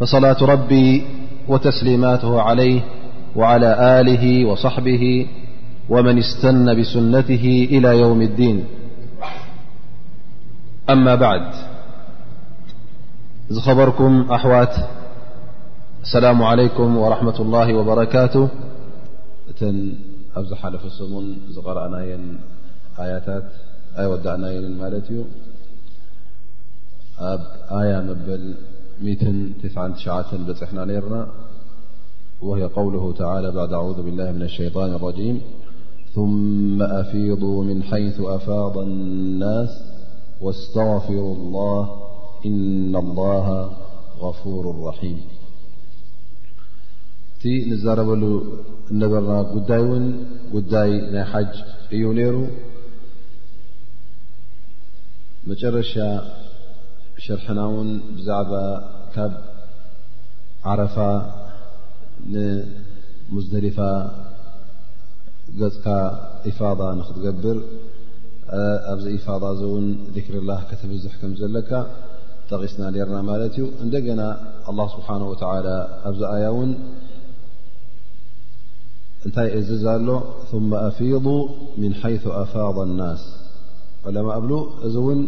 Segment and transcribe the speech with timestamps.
[0.00, 1.06] فصلاة ربي
[1.48, 2.82] وتسليماته عليه
[3.36, 5.26] وعلى آله وصحبه
[5.88, 8.64] ومن استن بسنته إلى يوم الدين
[10.90, 11.52] أما بعد
[13.50, 14.74] إذ خبركم أحوات
[16.02, 18.48] السلام عليكم ورحمة الله وبركاته
[19.48, 21.24] لسمن
[27.70, 28.54] رألآي ل
[30.70, 31.26] حنا نيرنا
[32.42, 35.40] وهي قوله تعالى بعد أعوذ بالله من الشيطان الرجيم
[36.14, 39.70] ثم أفيضوا من حيث أفاض الناس
[40.40, 41.82] واستغفروا الله
[42.46, 43.46] إن الله
[44.20, 45.20] غفور رحيم
[47.84, 48.22] نربل
[48.90, 49.38] نبرنا
[51.92, 52.34] ا ي نير
[55.74, 55.76] ر
[57.24, 58.50] ሸርሕና ውን ብዛዕባ
[59.14, 59.32] ካብ
[60.70, 60.96] ዓረፋ
[62.32, 63.78] ንሙዝደሊፋ
[65.60, 65.86] ገፅካ
[66.50, 67.58] إፋض ንክትገብር
[68.92, 71.70] ኣብዚ إፋض ን ذርላ ከተብዝሕ ከም ዘለካ
[72.50, 74.20] ጠቂስና ርና ማለት እዩ እንደገና
[74.70, 75.18] لله ስብሓه
[76.08, 76.70] ኣብዚ ኣያ ውን
[79.26, 80.10] እንታይ እዝዝ ሎ
[80.50, 80.52] ث
[80.86, 81.26] ኣፊض
[81.82, 83.22] من ይث ኣፋض الናስ
[84.14, 84.50] ለማ እብ
[84.86, 85.20] እዚ እውን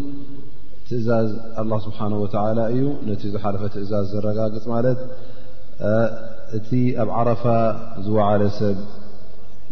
[0.89, 1.29] ትእዛዝ
[1.71, 4.99] ላ ስብሓ ወተላ እዩ ነቲ ዝሓለፈ ትእዛዝ ዘረጋግፅ ማለት
[6.57, 6.69] እቲ
[7.03, 7.45] ኣብ ዓረፋ
[8.05, 8.79] ዝወዓለ ሰብ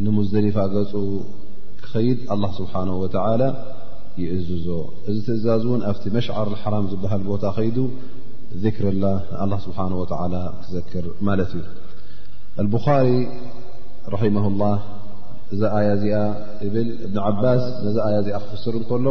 [0.04, 0.92] ንሙዝደሊፋ ገፁ
[1.82, 3.42] ክኸይድ ኣላ ስብሓነ ወተዓላ
[4.22, 4.66] ይእዝዞ
[5.10, 7.78] እዚ ትእዛዝ እውን ኣብቲ መሽዓር ሓራም ዝበሃል ቦታ ከይዱ
[8.64, 11.62] ذክርላ ንኣላ ስብሓ ወተላ ትዘክር ማለት እዩ
[12.62, 13.06] ኣልቡኻሪ
[14.14, 14.62] ራሒማሁላ
[15.54, 16.18] እዛ ኣያ እዚኣ
[16.74, 19.06] ብል እብኒ ዓባስ ነዚ ኣያ እዚኣ ክፍስር ንከሎ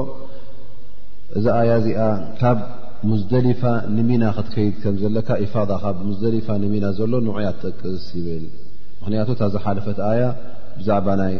[1.37, 2.01] እዚ ኣያ እዚኣ
[2.41, 2.57] ካብ
[3.09, 3.61] ሙዝደሊፋ
[3.95, 8.43] ንሚና ክትከይድ ከም ዘለካ ፋ ካብ ሙዝደሊፋ ንሚና ዘሎ ንዕያ ጠቅስ ይብል
[8.99, 10.23] ምክንያቱ ታዝ ሓለፈት ኣያ
[10.77, 11.35] ብዛዕባ ናይ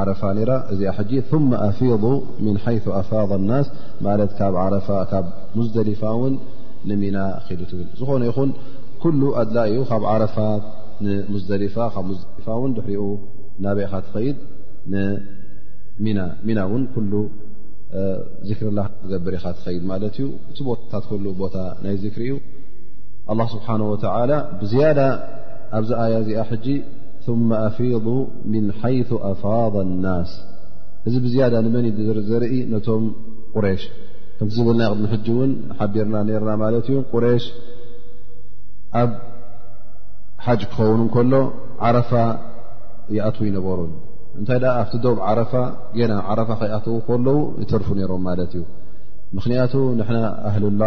[0.00, 1.12] ዓረፋ ራ እዚኣ ሕጂ
[1.50, 2.04] መ ኣፊض
[2.44, 3.68] ምን ሓይ ኣፋض ናስ
[4.06, 4.30] ማለት
[5.12, 5.24] ካብ
[5.56, 6.34] ሙዝደሊፋ እውን
[6.90, 8.50] ንሚና ከዱ ትብል ዝኾነ ይኹን
[9.02, 10.36] ኩሉ ኣድላ እዩ ካብ ዓረፋ
[11.04, 12.06] ንሙደፋ ካብ
[12.44, 13.02] ፋ እን ድሕሪኡ
[13.64, 14.36] ናበእካ ትኸይድ
[16.48, 16.82] ሚና እውን
[18.48, 21.54] ዚርላ ገብሪኻ ትኸይድ ማለት እዩ እቲ ቦታት ክሉ ቦታ
[21.84, 22.34] ናይ ዚክሪ እዩ
[23.32, 23.94] الله ስብሓንه ወ
[24.60, 25.00] ብዝያዳ
[25.78, 26.66] ኣብዚ ኣያ እዚኣ ሕጂ
[27.24, 28.06] ثመ ኣፊض
[28.52, 30.30] ምን ሓይث ኣፋض الናስ
[31.06, 33.04] እዚ ብዝያዳ ንመንዘርኢ ነቶም
[33.54, 33.82] ቁሬሽ
[34.38, 34.82] ከምቲ ዝብልና
[35.12, 37.44] ሕጂ ውን ሓቢርና ርና ማለት እዩ ቁሬሽ
[39.00, 39.10] ኣብ
[40.44, 41.34] ሓጅ ክኸውን ከሎ
[41.86, 42.10] ዓረፋ
[43.16, 43.78] ይኣት ይነበሩ
[44.40, 45.52] እንታይ ደኣ ኣብቲ ዶብ ዓረፋ
[45.98, 48.62] ገና ዓረፋ ከይኣተው ከለው ይተርፉ ነይሮም ማለት እዩ
[49.36, 50.18] ምክንያቱ ንሕና
[50.48, 50.82] ኣህልላ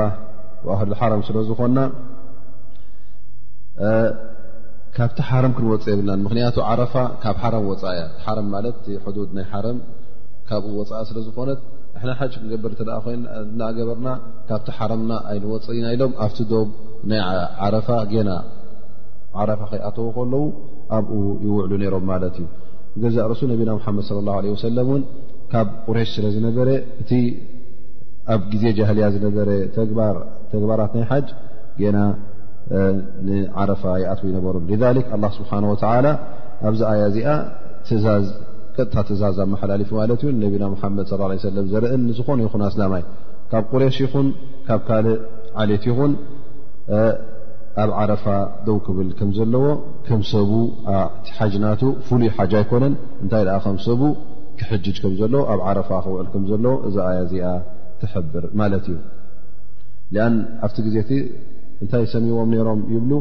[0.76, 1.78] ኣህሉሓረም ስለ ዝኮና
[4.96, 8.78] ካብቲ ሓረም ክንወፅ የብልናን ምክንያቱ ዓረፋ ካብ ሓረም ወፃእ እያ ሓረ ማለት
[9.18, 9.68] ዱድ ናይ ሓረ
[10.50, 11.60] ካብኡ ወፃኢ ስለ ዝኾነት
[12.08, 14.10] ና ሓጭ ክገብር ተ ይእገበርና
[14.50, 16.70] ካብቲ ሓረምና ኣይንወፅ ኢና ኢሎም ኣብቲ ዶብ
[17.12, 17.22] ናይ
[17.66, 17.88] ዓረፋ
[18.30, 18.34] ና
[19.42, 20.46] ዓረፋ ከይኣተው ከለው
[20.96, 21.14] ኣብኡ
[21.46, 22.48] ይውዕሉ ነይሮም ማለት እዩ
[23.04, 25.02] ገዛእ ርሱ ነብና ሙሓመድ صለى ላه ለ ሰለም እን
[25.52, 26.70] ካብ ቁሬሽ ስለ ዝነበረ
[27.02, 27.12] እቲ
[28.34, 29.50] ኣብ ግዜ ጃህልያ ዝነበረ
[30.54, 31.28] ተግባራት ናይ ሓጅ
[31.82, 31.98] ገና
[33.28, 34.78] ንዓረፋ ይኣት ይነበሩ ሊ
[35.16, 36.08] ኣላ ስብሓን ወተላ
[36.70, 37.30] ኣብዚ ኣያ እዚኣ
[37.88, 38.26] ትእዛዝ
[38.76, 41.10] ቅጥታ ትእዛዝ ኣመሓላለፉ ማለት እዩ ነቢና ሓመድ
[41.58, 43.04] ለ ዘርእን ንዝኾኑ ይኹን ኣስላማይ
[43.54, 44.28] ካብ ቁሬሽ ይኹን
[44.68, 45.18] ካብ ካልእ
[45.62, 46.12] ዓሌት ይኹን
[47.82, 48.24] ኣብ ዓረፋ
[48.68, 49.66] ደው ክብል ከም ዘለዎ
[50.08, 54.02] ከም ሰቡእቲ ሓጅናቱ ፍሉይ ሓጃ ኣይኮነን እንታይ ከም ሰቡ
[54.60, 57.52] ክሕጅጅ ከም ዘለዎ ኣብ ዓረፋ ክውዕል ከም ዘለዎ እዛ ኣያ እዚኣ
[58.02, 58.98] ትሕብር ማለት እዩ
[60.26, 60.36] ኣን
[60.66, 61.20] ኣብቲ ግዜ ቲ
[61.84, 63.12] እንታይ ሰሚዎም ነይሮም ይብሉ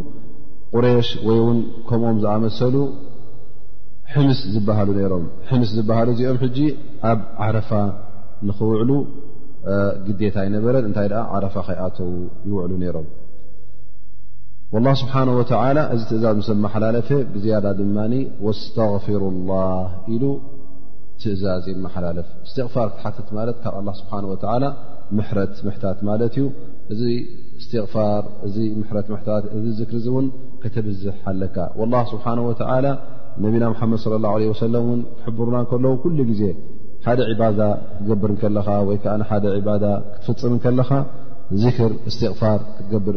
[0.75, 1.59] ቁሬሽ ወይ እውን
[1.91, 2.77] ከምኦም ዝኣመሰሉ
[4.29, 4.89] ምስ ዝሃሉ
[5.25, 6.59] ምሕምስ ዝበሃሉ እዚኦም ሕጂ
[7.11, 7.71] ኣብ ዓረፋ
[8.49, 8.91] ንክውዕሉ
[10.07, 12.11] ግዴታ ይነበረት እንታይ ዓረፋ ከይኣተዉ
[12.49, 13.07] ይውዕሉ ነይሮም
[15.01, 15.15] ስብሓ
[15.95, 17.97] እዚ ትእዛዝ ምስ መሓላለፍ ብዝያዳ ድማ
[18.59, 19.53] ስተغፊሩ ላ
[20.15, 20.25] ኢሉ
[21.23, 24.03] ትእዛዝ መሓላለፍ ስትፋር ክትትት ማለት ካብ ስ
[25.19, 26.45] ምሕረት ምታት ማለት እዩ
[26.95, 27.03] እዚ
[27.65, 28.23] ስትፋር
[28.55, 28.67] ዚ
[29.27, 29.45] ታት
[29.79, 30.27] ዚ ክር ን
[30.63, 31.57] ከተብዝሕ ሃለካ
[32.13, 32.21] ስብ
[33.45, 34.25] ነቢና መድ صለ
[34.63, 36.43] ሰለ ን ሕብርና ከለዉ ኩሉ ግዜ
[37.07, 37.51] ሓደ ባ
[37.97, 39.85] ክገብር ከለኻ ወይዓደ
[40.15, 40.91] ክትፍፅም ከለኻ
[41.91, 43.17] ር ስትፋር ክትገብር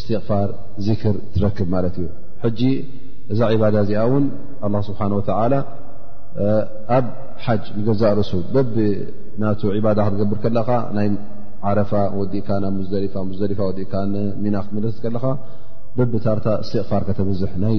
[0.00, 0.48] ስትፋር
[1.02, 2.68] ክር ትረክብ ማለት እዩ ጂ
[3.32, 4.24] እዛ ባዳ እዚኣ ውን
[4.88, 5.00] ስብሓ
[6.96, 7.06] ኣብ
[7.44, 8.76] ሓጅ ንገዛእ ርሱ በቢ
[9.40, 9.50] ና
[9.98, 11.08] ዳ ክትገብር ከለኻ ናይ
[11.70, 11.90] ዓረፋ
[12.32, 12.42] ዲ
[13.16, 14.86] ብሚና ክትመለ
[15.16, 15.24] ለኻ
[15.96, 17.76] በቢታታ ስትቕፋር ከተብዝ ናይ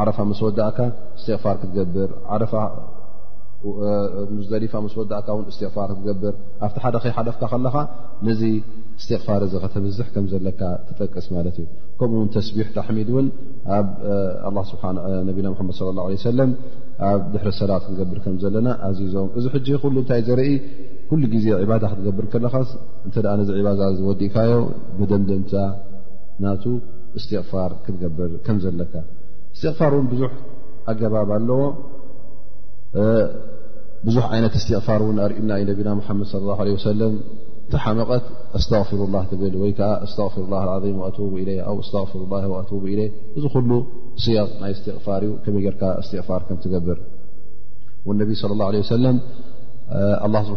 [0.00, 0.78] ዓረፋ ስ ወዳእካ
[1.22, 2.10] ስትፋር ክትገብር
[4.62, 5.18] ሊፋ ስወእካ
[5.58, 7.74] ስፋር ክትገብር ኣብቲ ሓደ ከይሓለፍካ ከለኻ
[9.00, 11.66] እስትፋር እዚ ከተበዝሕ ከም ዘለካ ትጠቅስ ማለት እዩ
[12.00, 13.26] ከምኡውን ተስቢሕ ተሕሚድ እውን
[13.76, 13.86] ኣብ
[14.96, 16.50] ነና ሓመድ ለ ላ ለ ሰለም
[17.08, 19.44] ኣብ ድሕሪ ሰላት ክትገብር ከም ዘለና ኣዚዞም እዚ
[19.82, 20.52] ሕ ሉ እንታይ ዘርኢ
[21.08, 22.54] ኩሉ ግዜ ዕባዳ ክትገብር ከለኻ
[23.06, 24.52] እንተ ነዚ ዕባዛ ዝወዲእካዮ
[24.98, 25.52] ብደምደምታ
[26.44, 26.64] ናቱ
[27.18, 28.94] እስትቕፋር ክትገብር ከም ዘለካ
[29.54, 30.30] እስትቕፋር እውን ብዙሕ
[30.92, 31.60] ኣገባብ ኣለዎ
[34.06, 37.14] ብዙሕ ዓይነት እስትቕፋር ን ኣርእናይ ነብና ሓመድ ለ ለ ሰለም
[37.72, 38.24] ቲሓመቐት
[38.58, 39.00] أስغፊሩ
[39.42, 39.72] ብል ወዓ
[40.14, 40.74] ስغሩ ه ع
[42.72, 46.98] و إ ሩ إ እዚ ሉ ቕ ናይ ስትፋር እዩ ከመይ ር ስፋር ትገብር
[48.20, 48.98] ነቢ ص ه عه ሰ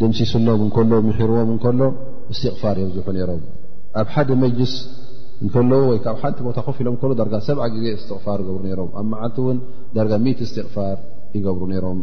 [0.00, 1.80] ድምሲስሎም ሎ ሕርዎም ከሎ
[2.38, 3.42] ስትቕፋር የዝሑ ነሮም
[4.00, 4.72] ኣብ ሓደ መስ
[5.54, 6.96] ከ ብ ሓቲ ቦታ ፍ ኢሎም
[7.46, 8.90] ሰ ዜ ትፋር ገብሩ ሮም
[9.22, 9.46] ኣ ዓቲ
[9.98, 10.96] 0ት ስፋር
[11.36, 11.98] ይገብሩ ነይሮም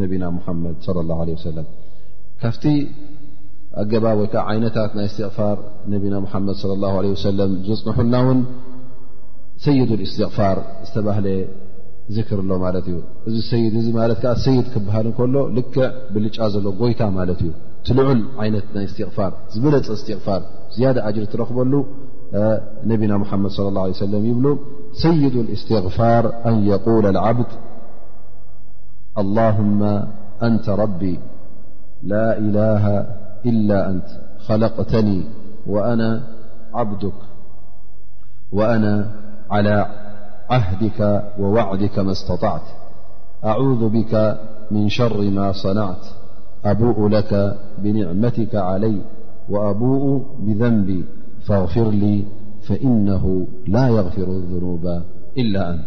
[0.00, 1.66] ነቢና ሙሓመድ صለ ላሁ ወሰለም
[2.42, 2.64] ካፍቲ
[3.80, 5.56] ኣገባብ ወይከዓ ዓይነታት ናይ እስትቕፋር
[5.94, 8.40] ነቢና ሙሓመድ ለ ላ ለ ሰለም ዝፅንሑና እውን
[9.64, 11.26] ሰይድ እስትቕፋር ዝተባህለ
[12.16, 12.96] ዝክር ኣሎ ማለት እዩ
[13.28, 15.74] እዚ ሰይ እዚ ማለት ከዓ ሰይድ ክበሃል እንከሎ ልክ
[16.14, 17.50] ብልጫ ዘሎ ጎይታ ማለት እዩ
[17.88, 20.42] ትልዑል ዓይነት ናይ እስትቕፋር ዝበለፀ እስትቕፋር
[20.76, 21.72] ዝያዳ ኣጅሪ ትረኽበሉ
[22.90, 23.84] ነብና ሙሓመድ ላ
[24.14, 24.46] ለም ይብሉ
[25.04, 27.50] ሰይዱ እስትቕፋር ኣን የቁል ልዓብድ
[29.18, 30.02] اللهم
[30.42, 31.18] أنت ربي
[32.02, 33.06] لا إله
[33.46, 34.06] إلا أنت
[34.38, 35.22] خلقتني
[35.66, 36.22] وأنا
[36.74, 37.12] عبدك
[38.52, 39.10] وأنا
[39.50, 39.86] على
[40.50, 42.62] عهدك ووعدك ما استطعت
[43.44, 44.38] أعوذ بك
[44.70, 46.06] من شر ما صنعت
[46.64, 49.00] أبوء لك بنعمتك علي
[49.48, 51.04] وأبوء بذنبي
[51.46, 52.24] فاغفر لي
[52.62, 55.02] فإنه لا يغفر الذنوب
[55.38, 55.86] إلا أنت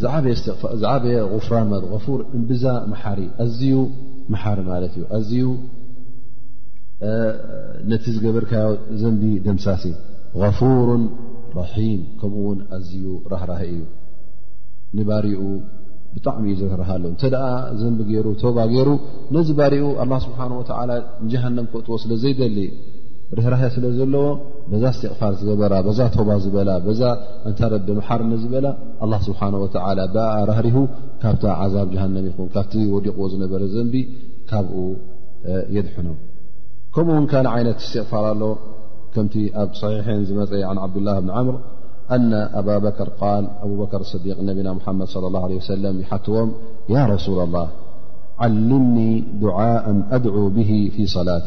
[0.00, 3.62] የዛዓበየ غፍራን ለት ር እምብዛ መሓሪ ኣዝዩ
[4.32, 5.46] መሓሪ ማለት እዩ ኣዝዩ
[7.90, 8.68] ነቲ ዝገበርካዮ
[9.00, 9.84] ዘንቢ ደምሳሲ
[10.58, 10.78] ፉሩ
[11.58, 13.80] ራሒም ከምኡ ውን ኣዝዩ ራህራህ እዩ
[14.96, 15.42] ንባሪኡ
[16.14, 17.44] ብጣዕሚ እዩ ዘረሃሎ እንተደኣ
[17.80, 18.88] ዘንቢ ገይሩ ቶባ ገይሩ
[19.34, 20.90] ነዚ ባሪኡ ኣላ ስብሓን ወተዓላ
[21.24, 22.56] ንጃሃንም ክእትዎ ስለ ዘይደሊ
[23.36, 24.24] ርህራ ስለ ዘለዎ
[24.70, 27.02] በዛ እስትቕፋር ዝገበራ ዛ ተባ ዝበላ ዛ
[27.48, 28.66] እንታረዲ መሓርኒ ዝበላ
[29.04, 30.76] ኣه ስብሓه ወላ ብኣ ራህሪሁ
[31.22, 33.94] ካብታ ዛብ ጀሃንም ይኹን ካብቲ ወዲቕዎ ዝነበረ ዘንቢ
[34.50, 34.76] ካብኡ
[35.76, 36.08] የድሐኖ
[36.96, 38.42] ከምኡውን ካ ዓይነት እስትቕፋር ኣሎ
[39.14, 41.56] ከምቲ ኣብ صሒሐን ዝመፀ ን ዓብድላه ብኒ ዓምር
[42.16, 43.10] ኣነ ኣባ በከር
[43.42, 46.50] ል ኣበከር صዲቅ ነብና ሓመድ ص ላه ه ሰለም ይሓትዎም
[46.94, 47.68] ያ ረሱላ ላه
[48.46, 48.96] ዓልምኒ
[49.42, 49.74] ድعء
[50.16, 50.58] ኣድع ብ
[50.94, 51.46] ፊ صላት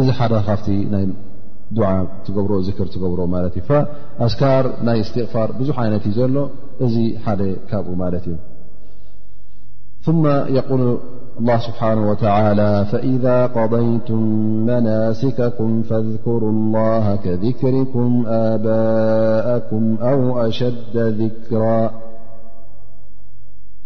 [0.00, 1.08] اذ حل افت ي
[1.78, 3.20] دعا تبر ذكر تبر
[3.54, 6.50] ت فأذكار ني استغفار بزح عينت له
[6.92, 8.34] ذي حل كبوا ملت ي
[10.06, 10.22] ثم
[10.58, 10.98] يقول
[11.40, 14.22] الله سبحانه وتعالى فإذا قضيتم
[14.72, 18.08] مناسككم فاذكروا الله كذكركم
[18.54, 21.80] آباءكم أو أشد ذكرا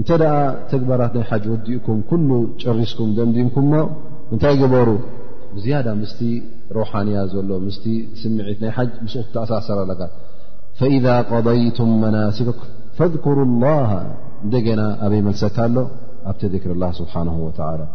[0.00, 0.10] እተ
[0.72, 2.28] ተግባራት ናይ وዲኡك كل
[2.62, 3.68] ጨርስك ደምዲምኩም
[4.34, 4.88] እታይ በሩ
[5.64, 6.12] زያ مስ
[6.78, 7.50] رحنያ ዘሎ
[8.22, 8.72] ስምዒት ናይ
[9.44, 9.92] أሳሰር ለ
[10.80, 11.62] فإذ قضይ
[12.02, 12.48] منسም
[12.96, 13.90] فاذكر الله
[14.46, 15.76] እደ ገና ኣበይ መلሰካ ኣሎ
[16.30, 17.86] ኣብቲ ذكر الله سبحنه وتلى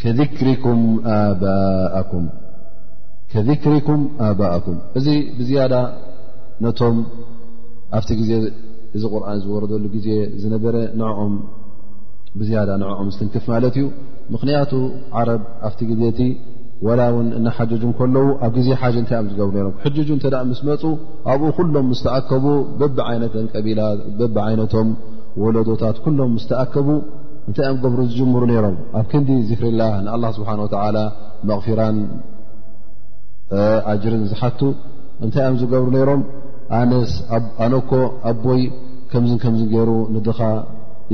[0.00, 0.78] كذكركም
[1.26, 2.24] آباءكم
[3.32, 5.06] ከذክሪኩም ኣባእኩም እዚ
[5.38, 5.74] ብዝያዳ
[6.64, 6.96] ነቶም
[7.96, 8.30] ኣብቲ ግዜ
[8.96, 10.08] እዚ ቁርን ዝወረደሉ ግዜ
[10.42, 10.74] ዝነበረ
[12.52, 13.84] ያ ንኦም ዝትንክፍ ማለት እዩ
[14.34, 14.72] ምክንያቱ
[15.20, 16.20] ዓረብ ኣብቲ ግዜቲ
[16.98, 20.82] ላ ውን እናሓጁ ከለዉ ኣብ ግዜ ሓ እታይ ዝገብሩ ም ሕጁ እተ ምስ መፁ
[21.32, 22.44] ኣብኡ ኩሎም ስተኣከቡ
[22.80, 24.90] በብ ዓይነት ቀቢላት በቢ ይነቶም
[25.44, 26.88] ወለዶታት ኩሎም ስተኣከቡ
[27.48, 30.50] እንታይ ም ገብሩ ዝምሩ ነይሮም ኣብ ክንዲ ዝክሪላ ን ስብሓ
[31.50, 31.98] መغፊራን
[33.90, 34.60] ኣጅርን ዝሓቱ
[35.24, 36.22] እንታይ እዮም ዝገብሩ ነይሮም
[37.64, 37.90] ኣነኮ
[38.30, 38.62] ኣቦይ
[39.10, 40.38] ከምዝ ከምዚ ገይሩ ንድኻ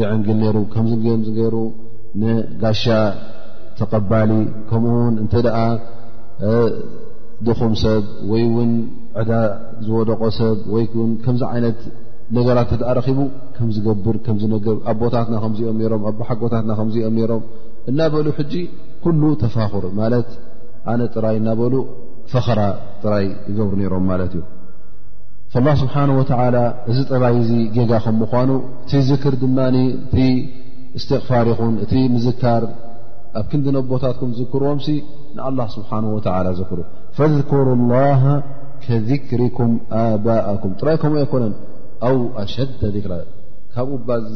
[0.00, 0.86] ይዕንግል ነይሩ ከም
[1.38, 1.56] ገይሩ
[2.20, 2.82] ንጋሻ
[3.78, 4.30] ተቀባሊ
[4.70, 5.56] ከምኡ እውን እንተደኣ
[7.46, 8.70] ድኹም ሰብ ወይ እውን
[9.20, 9.30] ዕዳ
[9.86, 11.80] ዝወደቆ ሰብ ወይን ከምዚ ዓይነት
[12.36, 13.20] ነገራት ተኣ ረኪቡ
[13.56, 17.42] ከምዝገብር ከምዝነገብ ኣብቦታትና ከምዚኦም ሮም ኣሓጎታትና ከምዚኦም ነሮም
[17.90, 18.52] እናበሉ ሕጂ
[19.04, 20.28] ኩሉ ተፋኽር ማለት
[20.92, 21.74] ኣነ ጥራይ እናበሉ
[22.32, 22.40] ف
[23.02, 24.40] ጥራይ يገብሩ ሮም ማ እ
[25.52, 26.22] فالله ስبحنه و
[26.90, 27.36] እዚ ጥባይ
[27.74, 28.50] ጋ ከ ምኳኑ
[28.84, 29.44] እቲ ذክር ድ
[30.18, 30.26] እ
[31.02, 31.92] ስትቕፋር ይኹን እቲ
[32.40, 32.62] ካር
[33.38, 34.80] ኣብ ክንዲነቦታትም ذርዎም
[35.36, 36.18] ንالله سنه و
[37.16, 38.22] فذكر الله
[39.10, 39.70] ذكሪكም
[40.24, 41.54] بك ራይ ከምኡ ኣይኮነን
[42.18, 42.54] و أሸ
[43.04, 43.12] ذራ
[43.74, 43.92] ካብኡ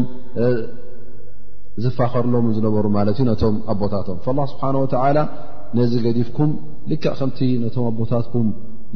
[1.83, 4.17] ዝፋኸርሎም ዝነበሩ ማለትእ ቶም ኣቦታቶም
[4.51, 5.19] ስብሓ ወላ
[5.77, 6.51] ነዚ ገዲፍኩም
[6.89, 8.47] ልካ ከምቲ ነቶም ኣቦታትኩም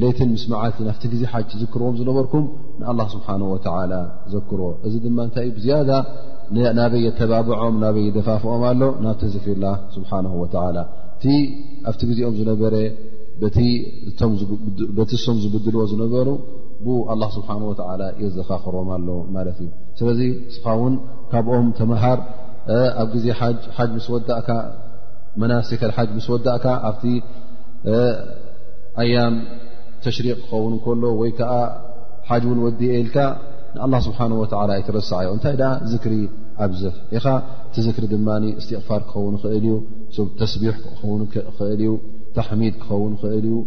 [0.01, 2.45] ሌትን ምስመዓት ናብቲ ግዜ ሓ ዝክርዎም ዝነበርኩም
[2.81, 3.27] ንኣ ስብሓ
[4.35, 5.77] ዘክርዎ እዚ ድማ ንታይ ብዝያ
[6.79, 10.11] ናበይ ተባብዖም ናበይ ደፋፍኦም ኣሎ ናብቲ ዘፊ ላ ስብሓ
[10.77, 10.81] ላ
[11.17, 11.25] እቲ
[11.89, 12.75] ኣብቲ ግዜኦም ዝነበረ
[14.97, 16.27] በቲ ሶም ዝብድልዎ ዝነበሩ
[16.85, 17.49] ብ ስብሓ
[18.23, 19.69] የዘፋኽርዎም ኣሎ ማለት እዩ
[19.99, 20.21] ስለዚ
[20.55, 20.95] ስኻ ውን
[21.31, 22.19] ካብኦም ተመሃር
[23.01, 23.25] ኣብ ግዜ
[23.75, 24.49] ሓጅ ስ ወዳእካ
[25.41, 27.03] መናሴ ከ ሓጅ ምስ ወዳእካ ኣብቲ
[29.01, 29.35] ኣያም
[30.03, 31.51] ተሽሪቅ ክኸውን እከሎ ወይ ከዓ
[32.29, 33.17] ሓጅ እውን ወዲየ ኢልካ
[33.79, 34.43] ንላه ስብሓه ወ
[34.75, 35.55] ኣይትረስዕ ዮ እንታይ
[35.91, 36.13] ዝክሪ
[36.63, 37.25] ኣብዝሕ ኢኻ
[37.73, 38.27] ቲ ክሪ ድማ
[38.59, 39.75] እስትቕፋር ክኸውን ኽእል እዩ
[40.41, 41.91] ተስቢሕ ክን ኽእል እዩ
[42.37, 43.57] ተሕሚድ ክኸውን እል ዩ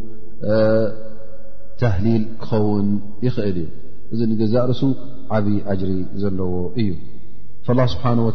[1.82, 2.88] ተህሊል ክኸውን
[3.26, 3.68] ይኽእል እዩ
[4.12, 4.82] እዚ ገዛ ርሱ
[5.36, 5.92] ዓብዪ ኣጅሪ
[6.22, 6.90] ዘለዎ እዩ
[7.66, 8.30] فاله ስብሓه و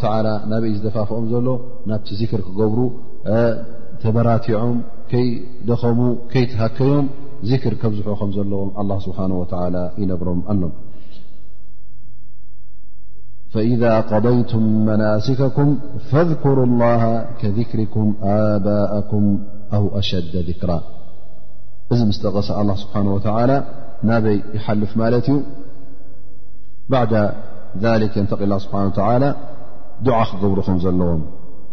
[0.51, 1.48] ናበይ ዝደፋፍኦም ዘሎ
[1.89, 2.79] ናብቲ ذክር ክገብሩ
[4.01, 4.74] ተመራትዖም
[5.12, 5.27] ከይ
[5.70, 6.00] ደኸሙ
[6.32, 7.05] ከይ ትሃከዮም
[7.51, 9.44] ذክር ከብዝሑም ዘለዎም له ስሓه و
[10.01, 10.63] ይነብሮም ኣሎ
[13.53, 15.70] فإذ قضይቱም መናاسከኩም
[16.10, 17.03] فذكሩ الله
[17.41, 19.25] ከذكሪኩም ኣባءኩም
[19.77, 20.72] ኣو أሸደ ذክራ
[21.94, 22.48] እዚ ምስተቐሰ
[22.84, 23.20] ስብሓه و
[24.08, 25.38] ናበይ ይሓልፍ ማለት እዩ
[27.84, 29.24] ذሊ የንተቂ ላ ስብሓን ተላ
[30.08, 31.22] ዱዓ ክገብርኹም ዘለዎም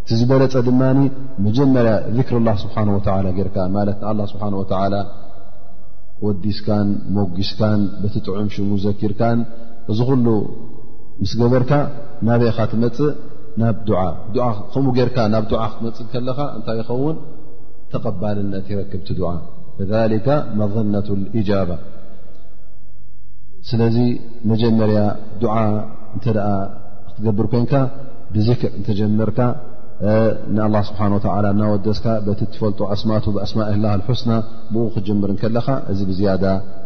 [0.09, 0.81] ቲዝበለፀ ድማ
[1.47, 4.95] መጀመርያ ذክሪ ላ ስብሓን ወላ ጌይርካ ማለት ንኣላ ስብሓ ወተላ
[6.27, 9.39] ወዲስካን ሞጉስካን በቲጥዑም ሽሙ ዘኪርካን
[9.93, 10.27] እዚ ኩሉ
[11.23, 11.73] ምስ ገበርካ
[12.27, 13.11] ናብእኻ ትመፅእ
[14.75, 17.17] ከምኡ ጌይርካ ናብ ዱዓ ክትመፅእ ከለኻ እንታይ ይኸውን
[17.95, 19.33] ተቐባልነት ይረክብቲ ድዓ
[20.13, 20.29] ሊከ
[20.61, 21.09] መظነቱ
[21.41, 21.71] እጃባ
[23.71, 23.97] ስለዚ
[24.51, 25.01] መጀመርያ
[25.43, 25.57] ዱዓ
[26.15, 26.49] እንተ ደኣ
[27.09, 27.73] ክትገብር ኮንካ
[28.35, 29.39] ብዝክዕ እንተጀመርካ
[30.55, 34.31] ንኣላ ስብሓን ወተላ እናወደስካ በቲ ትፈልጦ ኣስማቱ ብኣስማእ ላህ ሕስና
[34.73, 36.45] ብኡ ክጀምርከለኻ እዚ ብዝያዳ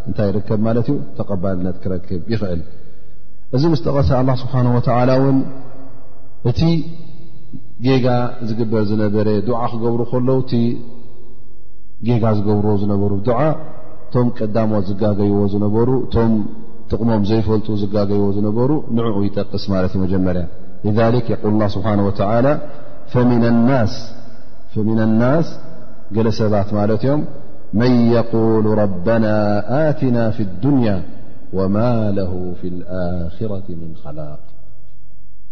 [0.08, 2.60] እንታይ ይርከብ ማለት እዩ ተቐባልነት ክረክብ ይኽእል
[3.56, 5.38] እዚ ምስ ተቐሰ ኣላ ስብሓን ወተላ እውን
[6.50, 6.60] እቲ
[7.86, 8.06] ጌጋ
[8.50, 10.52] ዝግበር ዝነበረ ዱዓ ክገብሩ ከለዉ እቲ
[12.06, 13.44] ጌጋ ዝገብርዎ ዝነበሩ ዓ
[14.06, 16.32] እቶም ቀዳሞ ዝጋገይዎ ዝነበሩ እቶም
[16.90, 20.44] ጥቕሞም ዘይፈልጡ ዝጋገይዎ ዝነበሩ ንዕኡ ይጠቅስ ማለት መጀመርያ
[20.86, 22.16] لذك قል الله ስብሓنه وى
[23.28, 25.46] ن لናስ
[26.16, 27.20] ገለ ሰባት ማለት ዮም
[27.80, 29.24] መን يقوሉ ربና
[29.86, 30.88] ኣتናا في الዱንያ
[31.56, 31.76] وማ
[32.18, 34.40] له في الኣخራة ምن خላቅ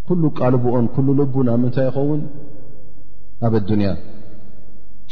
[0.08, 0.84] ኩሉ ቃልብኦን
[1.18, 2.20] ልቡን ምንታይ ይኸውን
[3.46, 3.88] ኣብ الዱንያ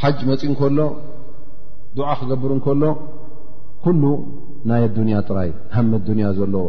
[0.01, 0.79] ሓጅ መፂ ከሎ
[1.97, 2.83] ዱዓ ክገብር እከሎ
[3.85, 4.03] ኩሉ
[4.69, 6.65] ናይ ዱንያ ጥራይ ሃመ ዱንያ ዘለዎ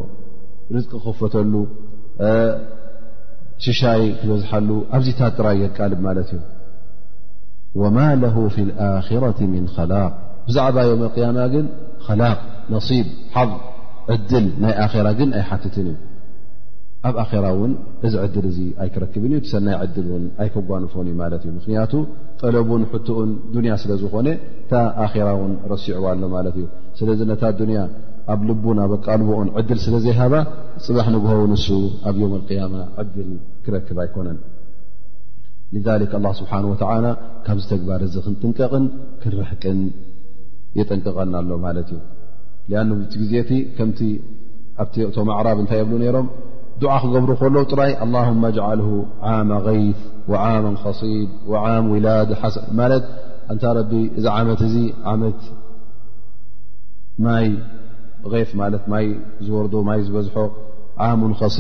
[0.74, 1.55] ርቂ ክክፈተሉ
[3.64, 6.42] ሽሻይ ትበዝሓሉ ኣብዚታ ጥራይ የቃልብ ማለት እዩ
[7.81, 10.12] وማ له في الኣخራة من خላق
[10.46, 11.66] ብዛዕባ يውم القيማ ግን
[12.07, 12.38] خላቅ
[12.72, 13.50] ነصብ ሓظ
[14.14, 15.96] ዕድል ናይ ኣራ ግን ኣይሓትትን እዩ
[17.09, 17.73] ኣብ ኣራ እውን
[18.07, 21.93] እዚ ዕድል እዚ ኣይክረክብን እዩ ሰናይ ዕድል ውን ኣይክጓንፎን እዩ ማለት እዩ ምክንያቱ
[22.40, 24.29] ጠለቡን ሕትኡን ዱንያ ስለ ዝኾነ
[24.62, 24.73] እታ
[25.07, 26.67] ኣራ ውን ረሲዑዋ ኣሎ ማለት እዩ
[27.01, 27.81] ስለዚ ነታ ዱንያ
[28.35, 30.35] ኣብ ልቡን ኣብ ኣቃልብኡን ዕድል ስለ ዘይሃባ
[30.87, 31.67] ፅባሕ ንግሆቡ ንሱ
[32.11, 33.29] ኣብ ዮም ልያማ ዕድል
[33.64, 34.38] ክረክብ ኣይኮነን
[35.75, 37.07] ሊክ ኣላ ስብሓን ወተዓላ
[37.49, 38.87] ካብ ዝተግባር እዚ ክንጥንቀቕን
[39.25, 39.79] ክንረሕቅን
[40.79, 44.01] የጠንቅቐና ኣሎ ማለት እዩ ኣ ቲ ግዜእቲ ከምቲ
[44.83, 46.27] ኣእቶም ኣዕራብ እንታይ የብሉ ነይሮም
[46.83, 48.89] دع ክገብሩ ሎ ጥራይ اللهم جعله
[49.33, 49.99] عم غيፍ
[50.63, 51.01] وم صብ
[51.51, 51.53] و
[51.93, 52.35] ውላ ታ
[54.17, 55.13] እዚ መት እ
[58.61, 58.93] መት ፍ
[59.47, 60.37] ዝወር ማ ዝበዝሖ
[61.05, 61.59] عم صብ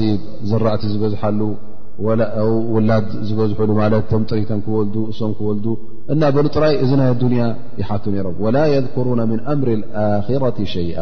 [0.50, 1.40] ዘራእቲ ዝበዝሉ
[2.74, 2.92] ውላ
[3.28, 3.70] ዝበዝሉ
[4.30, 5.58] ጥሪተ ክወል እሶም ክወል
[6.12, 7.08] እና በሉ ጥራይ እዚ ናይ
[7.42, 7.44] ያ
[7.80, 8.04] يሓት
[8.44, 10.96] ول يذكرون من أምር الخرة شيئ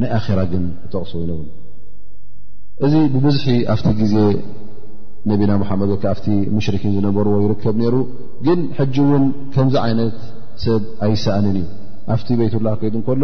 [0.00, 1.12] ናይ ራ ግን ተቕص
[2.84, 4.14] እዚ ብብዙሒ ኣብቲ ግዜ
[5.30, 7.94] ነቢና ሙሓመድ ወከ ኣብቲ ሙሽርኪን ዝነበርዎ ይርከብ ነሩ
[8.46, 10.18] ግን ሕጂ እውን ከምዚ ዓይነት
[10.64, 11.68] ሰብ ኣይሰእንን እዩ
[12.14, 13.22] ኣብቲ ቤትላ ከይዱ ከሎ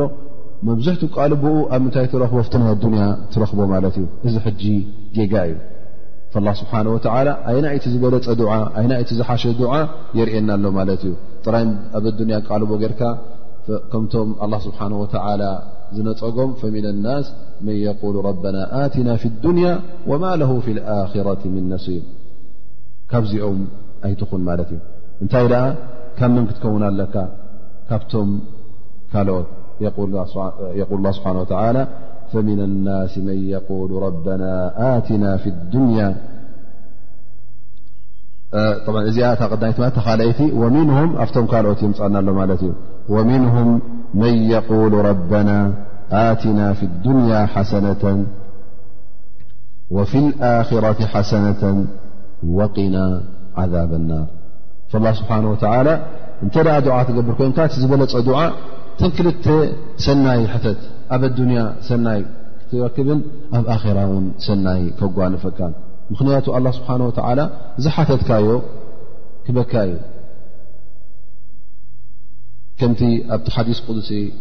[0.68, 4.62] መብዝሕቲ ቃልብኡ ኣብ ምንታይ ትረኽቦ ቲ ናይ ኣዱኒያ ትረኽቦ ማለት እዩ እዚ ሕጂ
[5.16, 6.96] ጌጋ እዩ ላ ስብሓን ወ
[7.50, 9.44] ኣይና ይቲ ዝበለፀ ዓ ኣይና ቲ ዝሓሸ
[9.76, 9.82] ዓ
[10.20, 11.66] የርእና ኣሎ ማለት እዩ ጥራይ
[11.98, 13.00] ኣብ ኣዱንያ ቃልቦ ጌርካ
[13.92, 15.42] ከምቶም ኣ ስብሓና ወላ
[15.96, 16.76] ዝነፀም ም
[17.06, 17.26] ናስ
[17.66, 19.66] መን قሉ ረበና ኣትና ፍ اዱንያ
[20.10, 20.72] ወማ ለ ፍ
[21.20, 22.04] ኣራ ም ነሲም
[23.10, 23.60] ካብዚኦም
[24.06, 24.78] ኣይትኹን ማለት እዩ
[25.22, 25.64] እንታይ ደኣ
[26.18, 27.14] ካብመን ክትከውናለካ
[27.88, 28.30] ካብቶም
[29.12, 29.48] ካልኦት
[30.32, 32.36] ስብሓ ናስ
[33.26, 33.90] ን قሉ
[34.42, 35.24] ና ትና
[35.72, 36.00] ድንያ
[39.10, 40.40] እዚኣ ታቅድናይቲ ለ ካአይቲ
[40.88, 40.90] ም
[41.24, 42.72] ኣብቶም ካልኦት ይምፃናሎ ማለት እዩ
[43.16, 43.68] وምنهم
[44.20, 45.50] መን يقول ربና
[46.28, 46.80] ኣتና ف
[48.02, 48.08] ة
[49.96, 50.12] وف
[50.76, 51.62] الራة ሓሰነة
[52.58, 52.96] وقና
[53.60, 54.26] عذብ الናር
[54.90, 55.64] فالله ስብሓه و እተ
[56.74, 58.14] ኣ ዓ ትገብር ኮይን እ ዝበለፀ
[59.00, 59.26] ተ ክል
[60.06, 60.80] ሰናይ ተት
[61.14, 61.22] ኣብ
[61.58, 62.20] ያ ሰናይ
[62.60, 63.20] ክትረክብን
[63.58, 65.58] ኣብ ኣራ ን ሰናይ ከጓንፈካ
[66.12, 67.10] ምኽንያቱ لله ስብሓه و
[67.82, 68.46] ዝ ሓተትካዮ
[69.44, 69.90] ክበካዩ
[72.80, 73.00] كنت
[73.50, 74.32] حديث دسي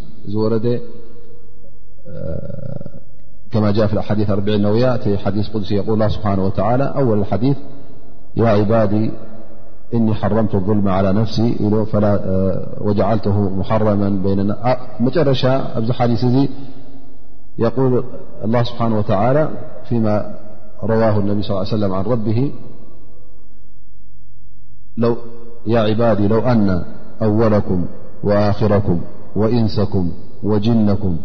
[3.51, 7.57] كما جاء في احاديثأعيأ حديثديل اله بحانه وتعالىأول الحديث
[8.35, 9.11] يا عبادي
[9.93, 11.55] إني حرمت الظلم على نفسي
[12.81, 14.07] وجعلته محرما
[15.01, 16.31] ر ث
[17.57, 18.03] يقول
[18.45, 19.49] الله سبحانه وتعالى
[19.89, 20.35] فيما
[20.83, 22.51] رواه النبي صلى ليه وسلم عن ربه
[25.67, 26.83] يا عبادي لو أن
[27.21, 27.85] أولكم
[28.23, 29.01] وآخركم
[29.35, 30.11] وإنسكم
[30.43, 31.17] وجنكم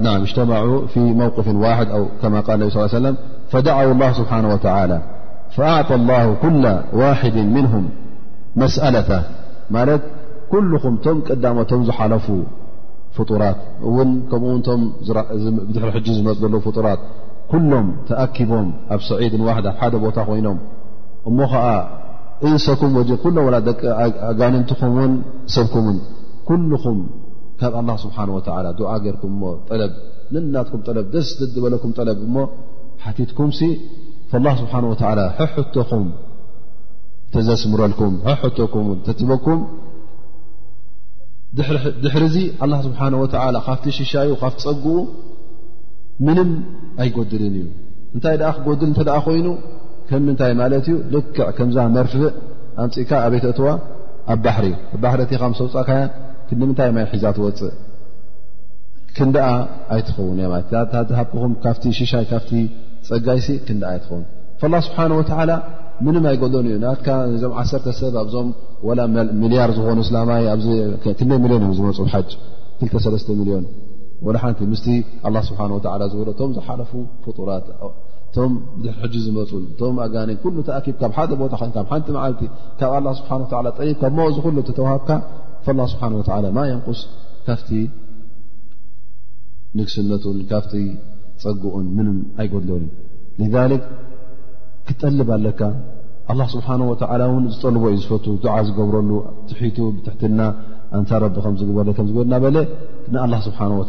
[0.00, 3.14] اجتمعو في موقف واحد أوكما قال ابي لى لي وسم
[3.48, 5.00] فدعوا الله سبحانه وتعالى
[5.56, 7.88] فأعطى الله كل واحد منهم
[8.56, 9.22] مسألته
[9.70, 10.02] ملت
[10.52, 10.96] كلم م
[11.34, 12.38] دمم زحلفو
[13.16, 13.56] فورات
[13.98, 14.56] ون كمم
[15.94, 17.00] ر ج م لو فورات
[17.52, 18.66] كلهم تأكبم
[18.98, 20.58] ب سعيد واحدة حد بت ينم
[21.38, 21.40] م
[22.44, 22.90] እንሰኩም
[23.22, 23.26] ኩ
[24.38, 25.12] ጋንንትም ን
[25.54, 25.98] ሰብኩምን
[26.48, 26.98] ኩلኩም
[27.60, 28.26] ካብ ስብሓه
[29.04, 29.34] ገርኩም
[29.68, 29.82] ጠለ
[30.42, 31.28] ንናትኩ ለ ደስ
[31.64, 32.44] በለኩ ለብ እ
[33.04, 33.50] ሓቲትኩም
[34.38, 35.18] ال ስብሓه
[35.54, 36.04] ሕቶኹም
[37.34, 37.92] ተዘስምረል
[39.18, 39.60] ትበኩም
[42.04, 42.38] ድሕር ዚ
[42.70, 44.86] ل ስብሓه ካብቲ ሽሻዩ ካ ፀጉኡ
[46.26, 46.50] ምንም
[47.04, 47.66] ኣይጎድልን እዩ
[48.14, 49.46] እንታይ ኣ ክጎድል እተ ኮይኑ
[50.08, 52.24] ከም ምንታይ ማለት እዩ ልክዕ ከምዛ መርፍእ
[52.84, 53.66] ኣምፅካ ኣበይት እትዋ
[54.32, 54.66] ኣብ ባሕሪ
[55.02, 56.02] ባሕሪ ቲኻም ሰውፃእካያ
[56.48, 57.72] ክምንታይ ማይ ሒዛ ትወፅእ
[59.16, 59.48] ክንደኣ
[59.94, 60.38] ኣይትኸውን
[61.18, 62.52] ሃኹም ካብቲ ሽሻይ ካፍቲ
[63.08, 64.24] ፀጋይሲ ክንደ ኣይትኸውን
[64.74, 65.52] ላ ስብሓን ወላ
[66.06, 68.48] ምንም ኣይጎሎን እዩ ናት እዞም ዓሰርተ ሰብ ኣብዞም
[69.42, 70.44] ሚልያር ዝኾኑ ስላማይ
[71.18, 72.30] ክንደይ ሚሊዮን እዮም ዝመፁ ሓጅ
[72.80, 73.66] ክተሰለስተ ሚሊዮን
[74.42, 74.86] ሓንቲ ምስቲ
[75.28, 75.60] ኣላ ስብሓ
[76.12, 76.92] ዝበለቶም ዝሓለፉ
[77.24, 77.66] ፍጡራት
[78.36, 82.40] እቶም ብድ ሕጂ ዝመፁ ቶም ኣጋኒ ኩሉ ተኣኪብ ካብ ሓደ ቦታ ካብ ሓንቲ መዓልቲ
[82.80, 83.30] ካብ ኣ ስብሓ
[83.66, 85.10] ላ ጠሪካ ሞ ዝሉ ተተዋሃብካ
[85.78, 86.12] ላ ስብሓን
[86.44, 87.00] ላ ማ ንቁስ
[87.46, 87.70] ካፍቲ
[89.78, 90.74] ንግስነቱን ካፍቲ
[91.44, 92.08] ፀጉኡን ምን
[92.42, 92.84] ኣይገድሎን
[93.40, 93.82] ዩ ክ
[94.88, 95.60] ክጠልብ ኣለካ
[96.32, 99.10] ኣ ስብሓ ወላ እውን ዝጠልቦ እዩ ዝፈት ዓ ዝገብረሉ
[99.52, 100.38] ትሒቱ ብትሕትና
[100.96, 102.56] እንታ ረቢ ከም ዝግበረ ከምዝገኑና በለ
[103.12, 103.84] ንኣላ ስብሓ ወ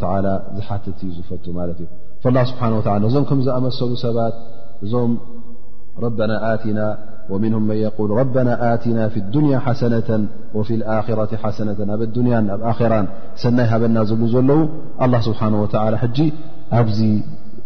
[0.58, 1.88] ዝሓትት እዩ ዝፈቱ ማለት እዩ
[2.36, 4.34] ላ ስብሓና ወላ ነዞም ከም ዝኣመሰሉ ሰባት
[4.84, 5.12] እዞም
[6.04, 6.80] ረበና ኣቲና
[7.32, 9.94] ወምንም መን የቁል ረበና ኣቲና ፍ ዱንያ ሓሰነ
[10.58, 13.06] ወፊ ኣራ ሓሰነ ኣብ ኣዱንያን ኣብ ኣራን
[13.42, 14.60] ሰናይ ሃበና ዝብሉ ዘለዉ
[15.06, 15.66] ኣላ ስብሓ ወ
[16.02, 16.18] ሕጂ
[16.80, 17.00] ኣብዚ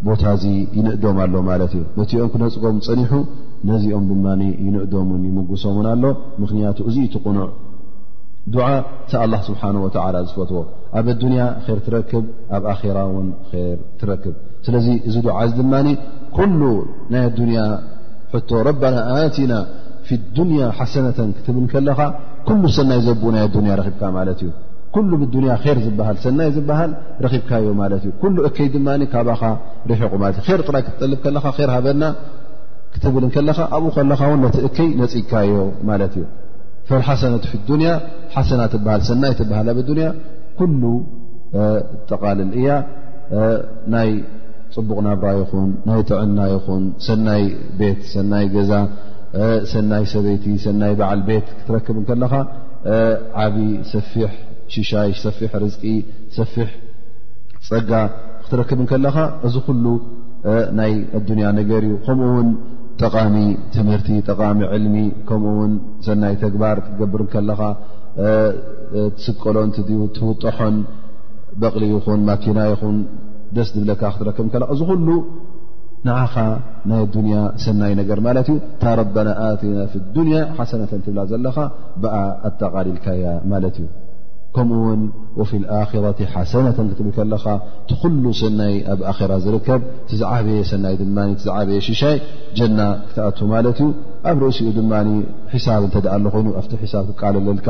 [0.09, 0.45] ቦታ እዚ
[0.77, 3.13] ይንእዶም ኣሎ ማለት እዩ ነቲኦም ክነፅጎም ፀኒሑ
[3.71, 4.27] ነዚኦም ድማ
[4.65, 6.05] ይንእዶምን ይምጉሶምን ኣሎ
[6.43, 7.51] ምኽንያቱ እዙ ኢት ቕኑዕ
[8.55, 8.67] ድዓ
[9.13, 10.63] ሳ ኣላ ስብሓን ወላ ዝፈትዎ
[10.99, 11.43] ኣብ ኣዱንያ
[11.77, 12.25] ር ትረክብ
[12.57, 14.35] ኣብ ኣራ ውን ር ትረክብ
[14.67, 15.73] ስለዚ እዚ ድዓዚ ድማ
[16.37, 16.61] ኩሉ
[17.13, 17.61] ናይ ኣዱያ
[18.67, 18.85] ረና
[19.21, 19.53] ኣና
[20.09, 21.99] ፊ ዱንያ ሓሰነተን ክትብል ከለኻ
[22.63, 23.45] ሉ ሰናይ ዘብኡ ናይ
[23.77, 24.41] ኣ ብካ ማለት
[24.97, 26.91] እዩ ብ ር ዝል ሰናይ ዝሃል
[27.23, 28.11] ብካዮማ እ
[28.51, 28.69] እከይ
[29.13, 29.25] ካ
[29.93, 32.03] ሪሕቑር ጥራይ ክጠልለር ሃበና
[32.95, 34.21] ክትብል ከለኻ ኣብኡ ከለኻ
[34.55, 35.55] ቲ እከይ ነፅካዮ
[35.91, 37.35] ማለት እዩ ሓሰነ
[37.89, 37.93] ያ
[38.35, 40.09] ሓሰና ትሃል ሰናይ ትብሃል ኣብ ያ
[40.59, 40.83] ኩሉ
[42.09, 42.69] ጠቓልል እያ
[43.95, 44.11] ናይ
[44.75, 47.45] ፅቡቕ ናብራ ይኹን ናይ ጥዕና ይኹን ሰናይ
[47.79, 48.73] ቤት ሰናይ ገዛ
[49.73, 52.33] ሰናይ ሰበይቲ ሰናይ በዓል ቤት ክትረክብ ከለኻ
[53.45, 53.57] ዓብ
[53.93, 54.31] ሰፊሕ
[54.75, 55.85] ሽሻሽ ሰፊሕ ርዝቂ
[56.39, 56.69] ሰፊሕ
[57.69, 57.91] ፀጋ
[58.45, 59.17] ክትረክብ ንከለኻ
[59.49, 59.85] እዚ ኩሉ
[60.79, 62.49] ናይ ኣዱንያ ነገር እዩ ከምኡ ውን
[63.05, 63.37] ጠቃሚ
[63.75, 64.97] ትምህርቲ ጠቃሚ ዕልሚ
[65.29, 65.73] ከምኡውን
[66.07, 67.61] ሰናይ ተግባር ክትገብር ከለኻ
[68.17, 70.77] ትስቀሎን ቲ ድ ትውጠሖን
[71.63, 72.97] በቕሊ ይኹን ማኪና ይኹን
[73.57, 75.09] ደስ ድብለካ ክትረከብ ከላ እዚ ኩሉ
[76.07, 76.35] ንዓኻ
[76.91, 79.77] ናይ ኣዱንያ ሰናይ ነገር ማለት እዩ እታ ረበና ኣና
[80.17, 81.57] ዱንያ ሓሰነተን ትብላ ዘለኻ
[82.03, 82.15] ብኣ
[82.49, 83.89] ኣጠቓሊልካያ ማለት እዩ
[84.57, 85.03] ከምኡ ውን
[85.41, 87.45] ወፍ ኣራ ሓሰነተን ክትብል ከለኻ
[87.83, 91.13] እቲ ኩሉ ሰናይ ኣብ ኣራ ዝርከብ ትዝዓበየ ሰናይ ድ
[91.57, 92.17] ዓበየ ሽሻይ
[92.59, 93.89] ጀና ክትኣቱ ማለት እዩ
[94.31, 94.93] ኣብ ርእሲኡ ድማ
[95.53, 97.69] ሒሳብ እተደኣ ኣሎ ኮይኑ ኣብቲ ሒሳብ ክቃልለልካ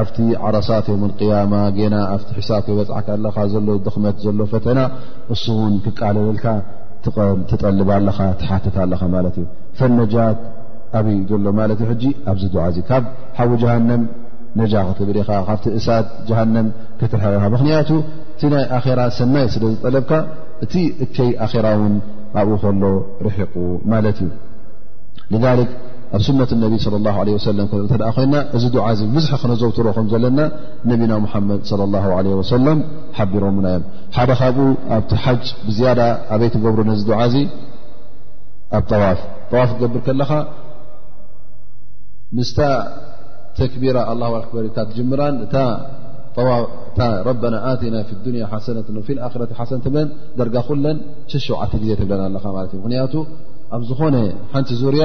[0.00, 0.16] ኣብቲ
[0.48, 4.80] ዓረሳት ዮምቅያማ ገና ኣብቲ ሒሳብ ከበፅዕካ ኣለኻ ዘሎ ድኽመት ዘሎ ፈተና
[5.34, 6.46] እሱ ውን ክቃለለልካ
[7.50, 9.46] ትጠልባ ኣለኻ ትሓትት ኣለኻ ማለት እዩ
[9.80, 10.38] ፈነጃት
[10.98, 13.04] ኣብይ ዘሎ ማለት እ ሕጂ ኣብዚ ድዓዚ ካብ
[13.38, 14.04] ሓዊ ጀሃነም
[14.60, 16.68] ነጃ ክትብልኻ ካብቲ እሳት ጀሃነም
[17.00, 17.90] ክትርሕቂኢኻ ምክንያቱ
[18.36, 20.12] እቲ ናይ ኣራ ሰናይ ስለ ዝጠለብካ
[20.64, 21.94] እቲ እከይ ኣራ ውን
[22.40, 22.82] ኣብኡ ከሎ
[23.26, 23.54] ርሒቁ
[23.92, 25.36] ማለት እዩ
[26.16, 26.74] ኣብ ስነት ነቢ
[27.60, 27.64] ለ
[28.16, 28.64] ኮይና እዚ
[28.98, 30.38] ዚ ብዝ ክነዘውትሮም ዘለና
[30.90, 31.60] ነቢና ሓመድ
[32.66, 32.78] ለም
[33.16, 33.84] ሓቢሮምና እዮም
[34.16, 34.64] ሓደ ካብኡ
[34.96, 36.00] ኣብቲ ሓጅ ብዝያዳ
[36.34, 37.02] ኣበይ ትገብሩ ነዚ
[37.34, 37.44] ዚ
[38.78, 39.20] ኣብ ዋፍ
[39.56, 40.30] ዋፍ ትገብር ከለኻ
[42.36, 42.58] ምስታ
[43.58, 45.54] ተቢራ ኣ ኣክበሪ ታትጅምራን እታ
[47.26, 47.42] ረና
[47.94, 48.78] ና ሓሰነ
[49.60, 50.08] ሓሰብለን
[50.40, 50.96] ደርጋ ኩለን
[51.34, 53.14] ሸሸውዓተ ግዜ ብለና ኣለ ለት እ ምክንያቱ
[53.76, 54.16] ኣብ ዝኾነ
[54.54, 55.04] ሓንቲ ዙርያ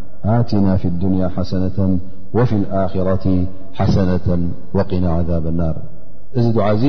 [0.37, 1.77] ኣቲና ፊ ድንያ ሓሰናة
[2.37, 3.23] ወፊ ልኣክራት
[3.77, 4.27] ሓሰነة
[4.77, 5.77] ወቅና ዓذብ ናር
[6.39, 6.83] እዚ ድዓ እዚ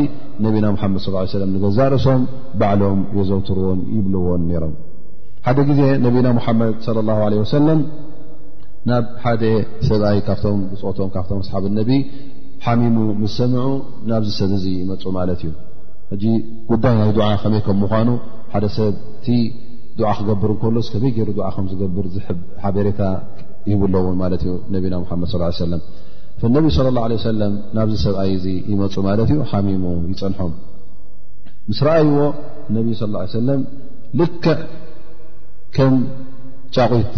[0.46, 2.22] ነቢና ሙሓመድ ص ሰለም ንገዛርእሶም
[2.60, 4.74] ባዕሎም የዘውትርዎን ይብልዎን ነይሮም
[5.46, 7.80] ሓደ ጊዜ ነቢና ሙሓመድ صለ ላه ለ ወሰለም
[8.90, 9.42] ናብ ሓደ
[9.88, 11.90] ሰብኣይ ካብቶም ብፅቶም ካብቶም ኣሰሓብ ነቢ
[12.66, 13.66] ሓሚሙ ምስ ሰምዑ
[14.12, 15.52] ናብዚ ሰብ እዚ ይመፁ ማለት እዩ
[16.12, 16.24] ሕጂ
[16.70, 18.08] ጉዳይ ናይ ድዓ ከመይ ከም ምኳኑ
[18.54, 19.28] ሓደ ሰብ እቲ
[20.00, 23.00] ዓ ክገብር እንከሎስ ከመይ ገይሩ ዓ ከም ዝገብር ዝሕብ ሓበሬታ
[23.70, 25.28] ይብለውን ማለት እዩ ነቢና ሓመድ
[25.60, 25.82] ሰለም
[26.56, 30.52] ነቢ ለ ላه ሰለም ናብዚ ሰብኣይ እዚ ይመፁ ማለት እዩ ሓሚሙ ይፀንሖም
[31.68, 32.16] ምስ ረአይዎ
[32.74, 33.60] ነብ ለ ሰለም
[34.20, 34.56] ልክዕ
[35.76, 35.94] ከም
[36.76, 37.14] ጫቑት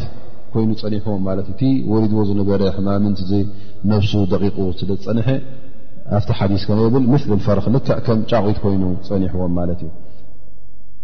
[0.55, 3.21] ኮይኑ ፀኒሕዎም ማለት እዩ እቲ ወሊድዎ ዝነበረ ሕማምንት
[3.93, 5.29] ነብሱ ደቂቁ ስለ ዝፀንሐ
[6.19, 9.91] ኣብቲ ሓዲ ከመይብል ምስሊ ፈርኽ ልክ ከም ጫቑት ኮይኑ ፀኒሕዎም ማለት እዩ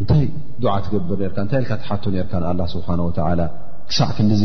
[0.00, 0.24] እንታይ
[0.64, 3.42] ዱዓ ትገብር ነርካ እንታይ ኢልካ ትሓቱ ነርካ ንኣላ ስብሓን ወላ
[3.90, 4.42] ክሳዕ ክንዲዙ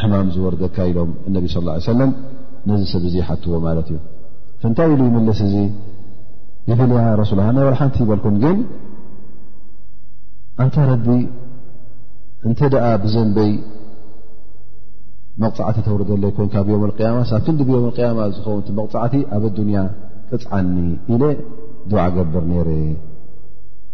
[0.00, 1.56] ሕማም ዝወርደካ ኢሎም እነቢ ስ
[1.90, 2.10] ሰለም
[2.68, 3.98] ነዚ ሰብ ዚ ይሓትዎ ማለት እዩ
[4.62, 5.54] ፍንታይ ኢሉ ይመልስ እዚ
[6.70, 8.58] ይብል ያ ረሱናይ ል ሓንቲ ይበልኩን ግን
[10.62, 11.06] ኣብታ ረቢ
[12.48, 13.52] እንተ ደኣ ብዘንበይ
[15.42, 19.78] መቕፃዕቲ ተውርደለይ ኮይንካ ብዮም ያማ ሳብ ክንዲ ብዮም ያማ ዝኸውንቲ መቕፃዕቲ ኣብ ኣዱንያ
[20.30, 20.76] ጥፅዓኒ
[21.14, 21.22] ኢለ
[21.92, 22.68] ድዓ ገብር ነይረ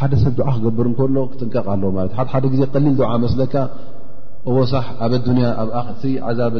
[0.00, 3.54] ሓደ ሰብ ዓ ክገብር ከሎ ክጥንቀቕ ኣለእደ ዜ ሊል መስለካ
[4.56, 4.72] ወሳ
[6.38, 6.54] ዛብ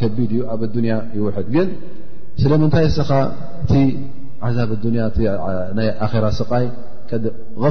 [0.00, 1.68] ከቢድ እዩ ኣብ ያ ይውድ ግን
[2.42, 3.10] ስለምንታይ ስኻ
[3.62, 3.72] እቲ
[4.56, 5.30] ዛብ ይ ስይ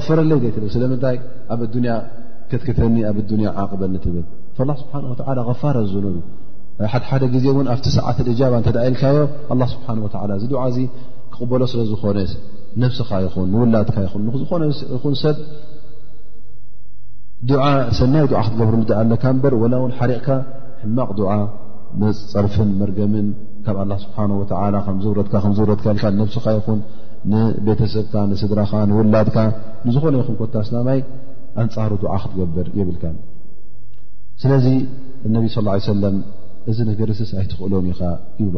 [0.07, 1.17] ፈረለይ ዘ ስለታይ
[1.55, 1.93] ኣብ ያ
[2.51, 3.17] ክትክተኒ ኣብ
[3.63, 4.25] ዓቕበኒትብል
[4.57, 6.05] ስብሓ غፋረ ዝኑ
[6.91, 9.17] ሓድሓደ ዜ ኣብቲ ሰዓትባ ኢልካዮ
[10.43, 10.87] ስብሓ ዚ
[11.33, 12.17] ክቕበሎ ስለዝኾነ
[12.83, 15.37] ነብስኻ ይኹን ንውላድካ ይኹን ዝኾነኹን ሰብ
[17.97, 20.29] ሰናይ ዓ ክትገብር ሉኣ ኣለካ በር ወላ እውን ሓሪቕካ
[20.83, 21.35] ሕማቕ ዓ
[22.33, 23.27] ፀርፍን መርገምን
[23.65, 24.43] ካብ ኣላ ስብሓን ወ
[24.87, 26.79] ከዝረካ ዝውረካ ነብስኻ ይኹን
[27.33, 29.37] ንቤተሰብካ ንስድራኻ ንውላድካ
[29.85, 30.99] ንዝኾነ ይኹን ኮታስናማይ
[31.63, 33.03] ኣንፃሩ ድዓ ክትገብር ይብልካ
[34.41, 34.65] ስለዚ
[35.27, 35.57] እነብ ስ
[35.91, 36.15] ሰለም
[36.71, 38.01] እዚ ነገርስስ ኣይትኽእሎን ኢኻ
[38.41, 38.57] ይብሎ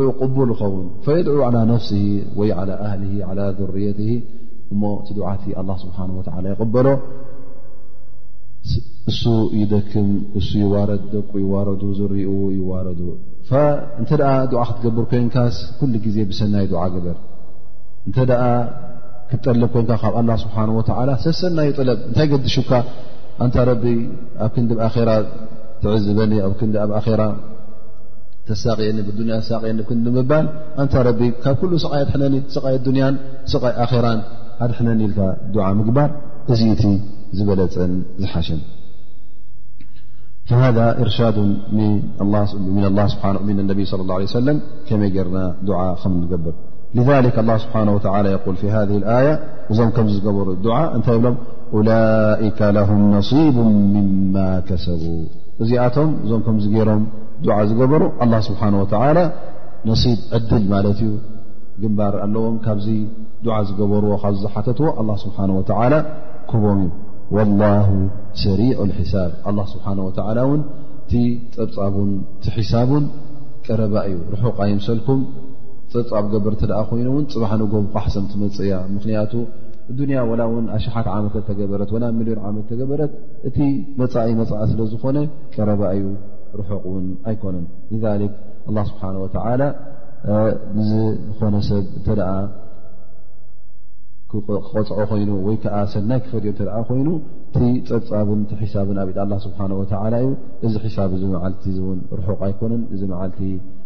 [0.50, 0.86] ል ኸውን
[1.26, 1.96] ድع على ፍ
[2.38, 2.52] ወይ
[3.58, 3.70] ذር
[4.74, 5.06] እሞቲ
[5.42, 5.96] ስ
[6.62, 6.88] ይበሎ
[8.68, 10.08] እ ይደክም
[10.62, 11.82] ይዋረ ደ ይዋረዱ
[12.60, 12.86] ይዋረ
[14.00, 15.36] እ ክትገብር ኮካ
[16.14, 17.16] ዜ ብሰናይ ገበር
[18.08, 18.26] እ
[19.30, 22.70] ክጠልብ ኮ ካብ ስه ሰሰናይ ለ ታይ ገሽካ
[23.44, 23.72] እንታ ረ
[24.44, 24.70] ኣብ ክዲ
[25.08, 25.12] ራ
[25.82, 26.32] ትዕዝበኒ
[26.98, 27.22] ኣ ራ
[28.48, 28.98] ተሳየኒ
[29.48, 30.22] ሳኒ ክዲ ል
[30.92, 30.96] ታ
[31.44, 32.04] ካብ ሰይ
[32.76, 32.98] ኣድኒ
[33.86, 34.12] ስይ ራ
[34.66, 35.14] ኣድነኒ ኢል
[35.82, 36.10] ምግባር
[36.54, 36.84] እዚእቲ
[37.38, 38.48] ዝበለፅን ዝሓሸ
[40.50, 41.36] فذا إርሻድ
[43.22, 43.22] ص
[44.02, 44.48] اله عيه ሰለ
[44.86, 45.38] ከመይ ርና
[46.02, 46.54] ከም ገብር
[46.96, 47.08] لذ
[47.40, 48.06] اله ስብሓه ف
[48.90, 48.92] ذ
[49.26, 49.36] ية
[49.70, 50.46] እዞም ከም ዝገበሩ
[50.96, 51.36] እታይ ብሎም
[51.88, 53.56] ላይካ ለሁም ነصቡ
[53.94, 54.36] ምማ
[54.68, 55.02] ከሰቡ
[55.62, 57.02] እዚኣቶም እዞም ከምዚ ገይሮም
[57.46, 59.18] ዱዓ ዝገበሩ ኣላ ስብሓን ወተዓላ
[59.88, 61.12] ነሲብ ዕድል ማለት እዩ
[61.82, 62.86] ግንባር ኣለዎም ካብዚ
[63.46, 65.94] ዱዓ ዝገበርዎ ካብዝሓተትዎ ኣላ ስብሓን ወተዓላ
[66.50, 66.92] ክቦም እዩ
[67.36, 67.90] ወላሁ
[68.44, 70.60] ሰሪዑ ሒሳብ ኣ ስብሓነ ወላ እውን
[71.04, 71.12] እቲ
[71.56, 73.04] ብፃቡን እቲ ሒሳቡን
[73.66, 75.20] ቀረባ እዩ ርሑቃ ይምሰልኩም
[75.92, 79.32] ፅብፃብ ገበር እተደኣ ኮይኑእውን ፅባሓን ጎቡኳ ሓሰምቲመፅ እያ ምክንያቱ
[79.98, 83.12] ዱንያ ላ ውን ኣሸሓት ዓመ ተገበረት ና ሚልዮን ዓመ ተገበረት
[83.48, 83.58] እቲ
[84.00, 85.18] መፃኢ መፃኢ ስለዝኾነ
[85.54, 86.06] ቀረባ እዩ
[86.60, 87.64] ርሑቕ እውን ኣይኮነን
[88.70, 89.62] ክ ስብሓን ወተላ
[90.78, 92.20] ንዝኾነ ሰብ እተደ
[94.30, 97.08] ክቆፅዖ ኮይኑ ወይ ከዓ ሰናይ ክፈድዮ ተ ኮይኑ
[97.50, 100.32] እቲ ፀብፃብን ቲ ሒሳብን ኣብ ኣ ስብሓ ወተላ እዩ
[100.66, 103.40] እዚ ሒሳብ ዚ መዓልቲ እውን ርሑቕ ኣይኮነን እዚ መዓልቲ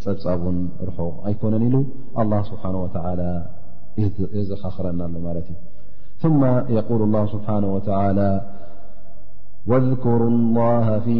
[0.04, 0.60] ፀብፃብ ን
[0.90, 1.76] ርሑቕ ኣይኮነን ኢሉ
[2.22, 3.20] ኣላ ስብሓ ወተላ
[4.38, 5.58] የዘኻኽረናኣሎ ማለት እዩ
[6.20, 8.40] ثم يقول الله سبحانه وتعالى
[9.66, 11.18] واذكروا الله في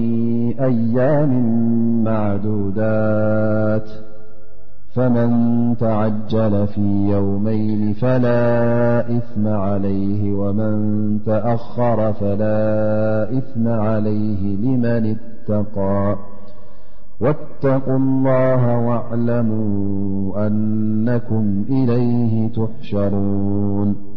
[0.60, 1.32] أيام
[2.04, 3.88] معدودات
[4.94, 5.30] فمن
[5.76, 10.76] تعجل في يومين فلا إثم عليه ومن
[11.26, 12.58] تأخر فلا
[13.38, 16.16] إثم عليه لمن اتقى
[17.20, 24.09] واتقوا الله واعلموا أنكم إليه تحشرون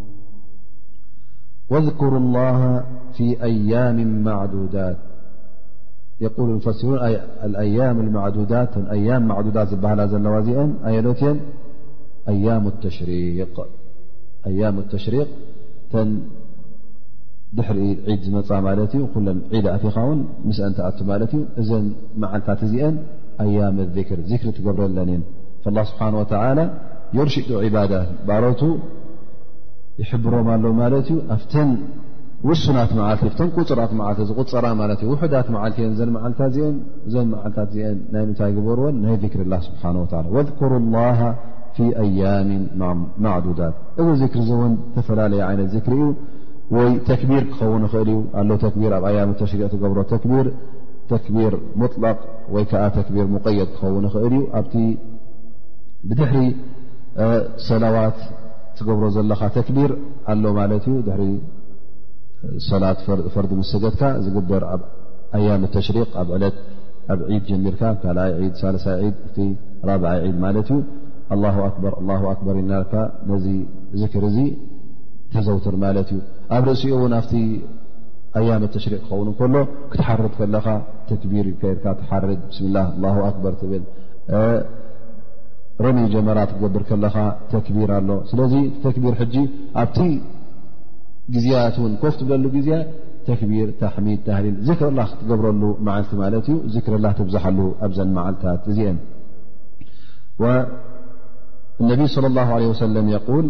[1.70, 4.98] واذكرا الله في أيام معدودات
[6.22, 10.24] يقول المفسرونالأيام المعدودات أيام معدودات هل
[12.26, 12.68] لوئيأيام
[14.78, 15.28] التشريق
[17.60, 19.06] رعيد م مالت عيد
[19.86, 20.70] فو مأن
[21.06, 21.48] مالت ن
[22.18, 22.84] معلفاتئ
[23.42, 25.22] أيام الذكر ذكربرلن
[25.64, 26.66] فالله سبحانه وتعالى
[27.14, 28.62] يرشد عباده باروت
[30.02, 30.48] يብሮም
[31.34, 31.38] ኣ
[32.62, 32.90] ሱናት
[33.68, 33.82] ፅራት
[34.38, 34.48] ፅ
[35.34, 41.20] ዳት ዓ ዓት ዓልት ናይ ታ በርዎ ናይ ذሪ ه ذكر الله
[41.76, 42.50] في أያم
[43.24, 43.76] ማعدዳት
[44.14, 45.92] እዚ ሪ ን ተፈላለየ ይ ذሪ
[46.76, 47.96] እ كቢር ክኸን እ ብ
[48.40, 50.46] ኣ ሽሪቅ ብሮ ር ዓ ቢር
[53.60, 54.64] يድ ክኸን እል ዩ ኣ
[56.20, 56.36] ድሪ
[57.68, 58.18] ሰዋት
[59.16, 59.92] ዘለካ كቢር
[60.32, 60.34] ኣ
[62.70, 63.00] ሰላት
[63.34, 63.52] فርዲ
[63.84, 65.40] ገካ ዝበር ኣ
[66.44, 66.48] ለ
[67.14, 68.50] ኣብ ድ ጀሚር ይ ይ
[73.94, 74.42] ዩ ር ይ ዚ ذር
[75.34, 75.76] ተዘውትር
[76.16, 76.20] ዩ
[76.56, 77.22] ኣብ ርእሲኡ ኣ
[78.84, 78.86] ሽ
[79.40, 79.58] ክን
[79.92, 81.50] ክትርድ ቢ ር
[85.82, 87.04] رمي جمرات قبر كل
[87.54, 88.54] تكبير ال لذ
[88.86, 89.36] تكبير ج
[89.98, 90.00] ت
[91.34, 92.78] جزيت ن كفت ل ي
[93.30, 98.44] تكبير تحميد تهليل ذكر الله تقبرل معلت مت ذكرالله تبزحل أ معلت
[98.76, 98.80] ذ
[100.44, 103.46] والنبي صلى الله عليه وسلم يول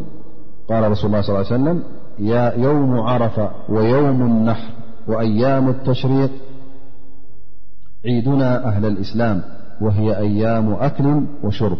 [0.70, 1.78] قال رسول الله صلى يه وسلم
[2.68, 4.70] يوم عرفة ويوم النحر
[5.12, 6.32] وأيام التشريق
[8.08, 9.38] عيدنا أهل الإسلام
[9.84, 11.06] وهي أيام أكل
[11.46, 11.80] وشرب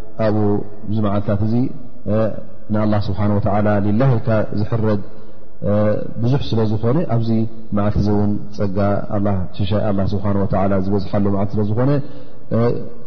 [0.27, 0.43] ኣብኡ
[0.93, 1.53] ዚ መዓልታት እዚ
[2.75, 3.19] ን ስሓ
[3.67, 3.79] ላ
[4.61, 5.01] ዝሕረድ
[6.21, 7.29] ብዙሕ ስለ ዝኾነ ኣብዚ
[7.85, 8.77] ዓልቲ ን ፀጋ
[9.57, 11.11] ሽሻይ ስ ዝበዝሓ
[11.41, 11.91] ዓል ለዝኮነ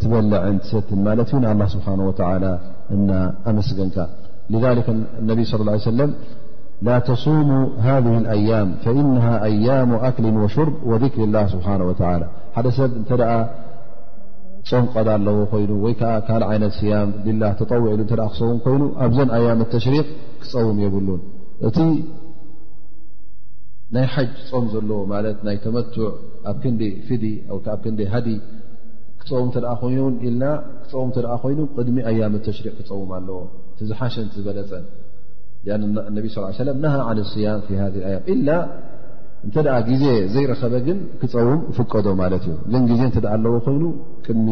[0.00, 0.36] ትበልዐ
[0.68, 1.40] ሰት ማት ዩ
[1.74, 2.04] ስሓه
[2.94, 2.98] እ
[3.50, 3.98] ኣመስገልካ
[4.60, 4.64] ذ
[5.28, 6.00] ነብ صى ه ሰለ
[6.86, 7.48] ላ ተصሙ
[7.86, 12.90] هذه الኣያም فእنه ኣያሙ ኣክሊ وሽር وذክሪ ላ ስብሓه ى ሓደ ሰብ
[14.68, 15.94] ጾም ቀዳ ኣለዎ ኮይኑ ወይ
[16.28, 17.08] ካል ዓይነት ስያም
[17.40, 20.06] ላ ተጠውዕ ኢሉ ተ ክሰውም ኮይኑ ኣብዘን ኣያም ተሽሪቅ
[20.42, 21.22] ክፀውም የብሉን
[21.68, 21.78] እቲ
[23.94, 26.06] ናይ ሓጅ ፆም ዘለዎ ማለት ናይ ተመቱዕ
[26.50, 28.28] ኣብ ክንዲ ፍድ ብ ክንዲ ሃዲ
[29.22, 30.44] ክፀውም እተደኣ ኮይኑን ኢልና
[30.84, 33.38] ክፀውም ተ ኮይኑ ቅድሚ ኣያም ተሽሪቅ ክፀውም ኣለዎ
[33.80, 34.84] ቲዝሓሸን ቲ ዝበለፀን
[35.74, 38.24] ኣ ነቢ ስ ሰለም ነሃ ን ስያም ሃ ኣያም
[39.46, 43.82] እንተ ደኣ ግዜ ዘይረኸበ ግን ክፀውም ፍቀዶ ማለት እዩ ግን ግዜ እንተ ደኣ ኣለዎ ኮይኑ
[44.26, 44.48] ቅድሚ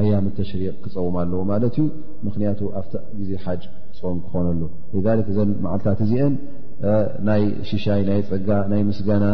[0.00, 1.86] ኣያም ተሽሪቅ ክፀውም ኣለዎ ማለት እዩ
[2.26, 3.62] ምክንያቱ ኣብቲ ግዜ ሓጅ
[3.94, 4.60] ክፀውም ክኾነሉ
[5.32, 6.34] እዘን መዓልታት እዚአን
[7.28, 9.26] ናይ ሽሻይ ናይ ፅጋ ናይ ምስጋና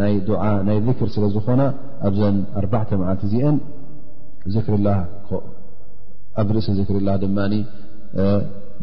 [0.00, 1.62] ናይ ዱዓ ናይ ክር ስለ ዝኾና
[2.10, 3.56] ኣብዘን ኣርባዕተ መዓልቲ እዚአን
[4.66, 4.88] ክርላ
[6.40, 7.38] ኣብ ርእሲ ዝክርላ ድማ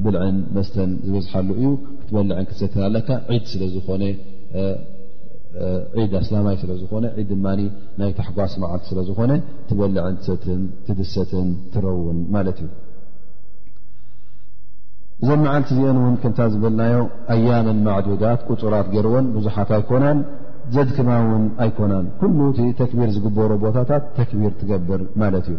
[0.03, 1.69] ብልዕን መስተን ዝበዝሓሉ እዩ
[1.99, 4.03] ክትበልዕን ክትሰተና ኣለካ ዒድ ስለ ዝኾነ
[6.01, 7.45] ዒድ ኣስላማይ ስለዝኾነ ድ ድማ
[8.01, 9.31] ናይ ታሕጓስ መዓልቲ ስለዝኾነ
[9.69, 12.69] ትበልዕን ሰትን ትድሰትን ትረውን ማለት እዩ
[15.23, 17.01] እዞም መዓልቲ እዚአን እውን ክንታ ዝበልናዮ
[17.35, 20.19] ኣያምን ማዕዱዳት ቁፅራት ገይርዎን ብዙሓት ኣይኮናን
[20.75, 22.39] ዘድክማውን ኣይኮናን ኩሉ
[22.79, 25.57] ተክቢር ዝግበሮ ቦታታት ተክቢር ትገብር ማለት እዩ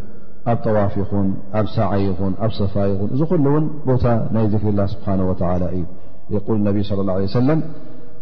[0.50, 1.28] ኣብ ጠዋፍ ይኹን
[1.58, 4.04] ኣብ ሳዓ ይኹን ኣብ ሰፋ ይኹን እዚ ኩሉ እውን ቦታ
[4.36, 5.84] ናይ ዘክሪ ላ ስብሓና ወላ እዩ
[6.34, 7.60] ይል ነብይ ለ ላ ለ ሰለም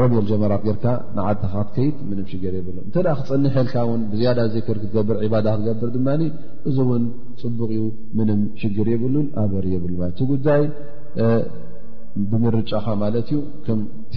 [0.00, 0.84] ረብዮ ልጀመራት ጌርካ
[1.16, 6.08] ንዓድታካትከይድ ምንም ሽግር የብሉ እንተ ክፀኒሐልካ ውን ብዝያዳ ዘክር ክትገብር ባዳ ክትገብር ድማ
[6.68, 7.02] እዚ ውን
[7.42, 7.82] ፅቡቕ ዩ
[8.18, 10.62] ምንም ሽግር የብሉን ኣበሪ የብሉለ ጉዳይ
[12.30, 14.14] ብምርጫኻ ማለት እዩ ከምቲ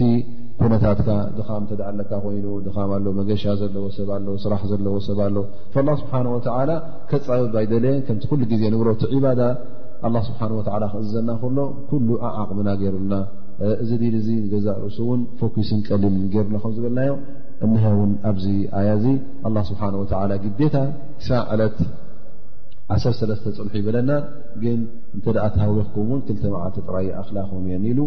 [0.60, 2.86] ኩነታትካ ድኻም ተድዓለካ ኮይኑ ድም ኣ
[3.18, 4.08] መገሻ ዘለዎ ሰብ
[4.44, 5.36] ስራሕ ዘለዎ ሰብኣሎ
[5.88, 6.70] ላ ስብሓወላ
[7.10, 9.40] ከፀበብ ኣይደለየን ከምቲ ሉ ግዜ ንብሮት ባዳ
[10.16, 10.62] ላ ስብሓ ወ
[10.94, 11.58] ክእዘና ክሎ
[11.90, 12.08] ኩሉ
[12.42, 13.14] ዓቕሚና ገይሩልና
[13.82, 17.14] እዚ ድ እዚ ገዛ ርእሱ ን ፎክስን ቀሊም ገርና ከዝበለናዮ
[17.76, 18.44] እሀ ን ኣብዚ
[18.78, 19.14] ኣያ ዚ
[19.70, 19.82] ስብሓ
[20.60, 20.78] ግታ
[21.20, 21.78] ክሳ ዓለት
[22.96, 23.02] ዓተ
[23.46, 24.10] ፅንሑ ይብለና
[24.62, 24.78] ግን
[25.16, 27.98] እተ ተሃዊኽኩምን ክተመዓልተ ጥራ ኣላክ እየኒኢሉ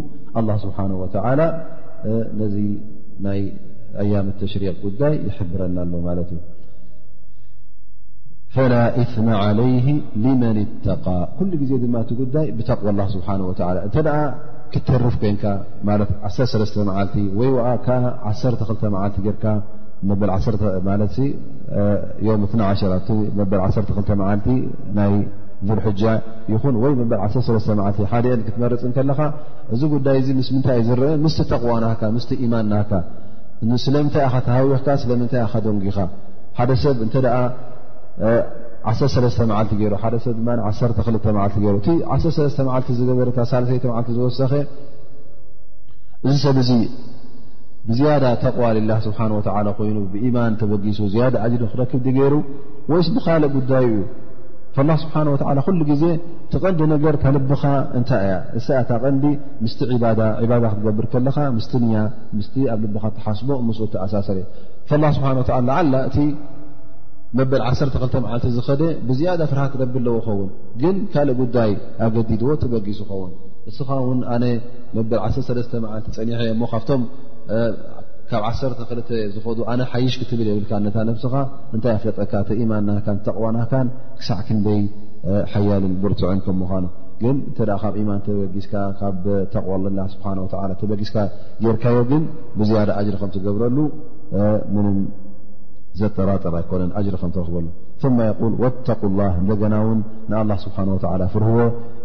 [0.51, 0.85] ه ስብሓه
[2.39, 2.55] ነዚ
[3.25, 3.41] ናይ
[4.03, 6.39] ኣያም ተሽሪቅ ጉዳይ ይሕብረና ሎ ማለት እዩ
[8.55, 9.87] ፈላ እثመ عለይه
[10.23, 11.05] لመን ተቃ
[11.37, 12.81] ኩሉ ግዜ ድማ እ ጉዳይ ብተቕ
[13.15, 13.27] ስብሓ
[14.73, 15.43] ክትተርፍ ኮይንካ
[15.89, 19.45] ማለት 13ተ መዓልቲ ወይ ኣ 1ክ መዓልቲ ጌርካ
[20.09, 21.15] መበልማለት
[22.27, 24.47] ዮም እት 10 ቲ መበል 12 መዓልቲ
[24.97, 25.13] ናይ
[25.69, 26.01] ዙልሕጃ
[26.53, 27.41] ይኹን ወይ መበል 1
[27.79, 29.19] መዓልቲእ ሓደ እአን ክትመርፅ ከለኻ
[29.75, 32.91] እዚ ጉዳይ እዚ ምስ ምንታይ ዩ ዝርአ ምስቲ ተቕዋ ናካ ምስቲ ኢማን ናካ
[33.85, 35.97] ስለምንታይ ኣኸተሃዊኽካ ስለምንታይ ኸደንጉኻ
[36.59, 37.35] ሓደ ሰብ እንተደኣ
[38.89, 40.19] 1 ዓ ሓ ሰብ 1 ዓ
[41.87, 43.29] እ1መዓ ዝበረ
[44.51, 44.59] ዝ
[46.29, 46.57] እዚ ሰብ
[47.89, 47.99] ብዝ
[48.43, 50.99] ተقዋ ይ ብማን ተበጊሱ
[51.35, 52.33] ድ ክክብ ገይሩ
[52.89, 53.87] ብል ጉዳዩ
[54.79, 56.07] እዩ ل ስ ዜ
[56.63, 57.63] ቐንዲ ካልብኻ
[57.99, 58.25] እታይ
[58.93, 59.35] እያ ዲ
[60.73, 64.39] ክትገብር ኻ ኣብ ልኻ ሓስ ኣሳሰር
[67.39, 70.49] መበል 12 መዓልቲ ዝኸደ ብዝያዳ ፍርሃት ረቢ ኣለዎ ኸውን
[70.81, 71.71] ግን ካልእ ጉዳይ
[72.05, 73.31] ኣገዲድዎ ተበጊሱ ኸውን
[73.69, 74.45] እስኻ እውን ኣነ
[74.95, 77.03] መበል 13 መዓልቲ ፀኒሐእ እሞ ካብቶም
[78.31, 81.33] ካብ 1ክ ዝኸዱ ኣነ ሓይሽ ክትብል የብልካ ነ ነብስኻ
[81.75, 83.87] እንታይ ኣክገጠካ ቲኢማን ናካ ተቕዋ ናካን
[84.19, 84.81] ክሳዕ ክንደይ
[85.53, 86.85] ሓያልን ብርትዑን ከምኳኑ
[87.23, 89.23] ግን እተ ካብ ኢማን ተበጊስካ ካብ
[89.55, 91.17] ተቕዋ ላ ስብሓላ ተበጊስካ
[91.63, 92.23] ጀርካዮ ግን
[92.59, 93.77] ብዝያዳ ኣጅሪ ከም ትገብረሉ
[95.99, 97.65] ዘጠራጠር ኣይኮነን ጅር ከ ትረክበሉ
[98.01, 98.03] ث
[98.51, 99.99] ል ወተق ላ እንደገና ውን
[100.31, 100.77] ንኣላ ስብሓ
[101.33, 101.59] ፍርህዎ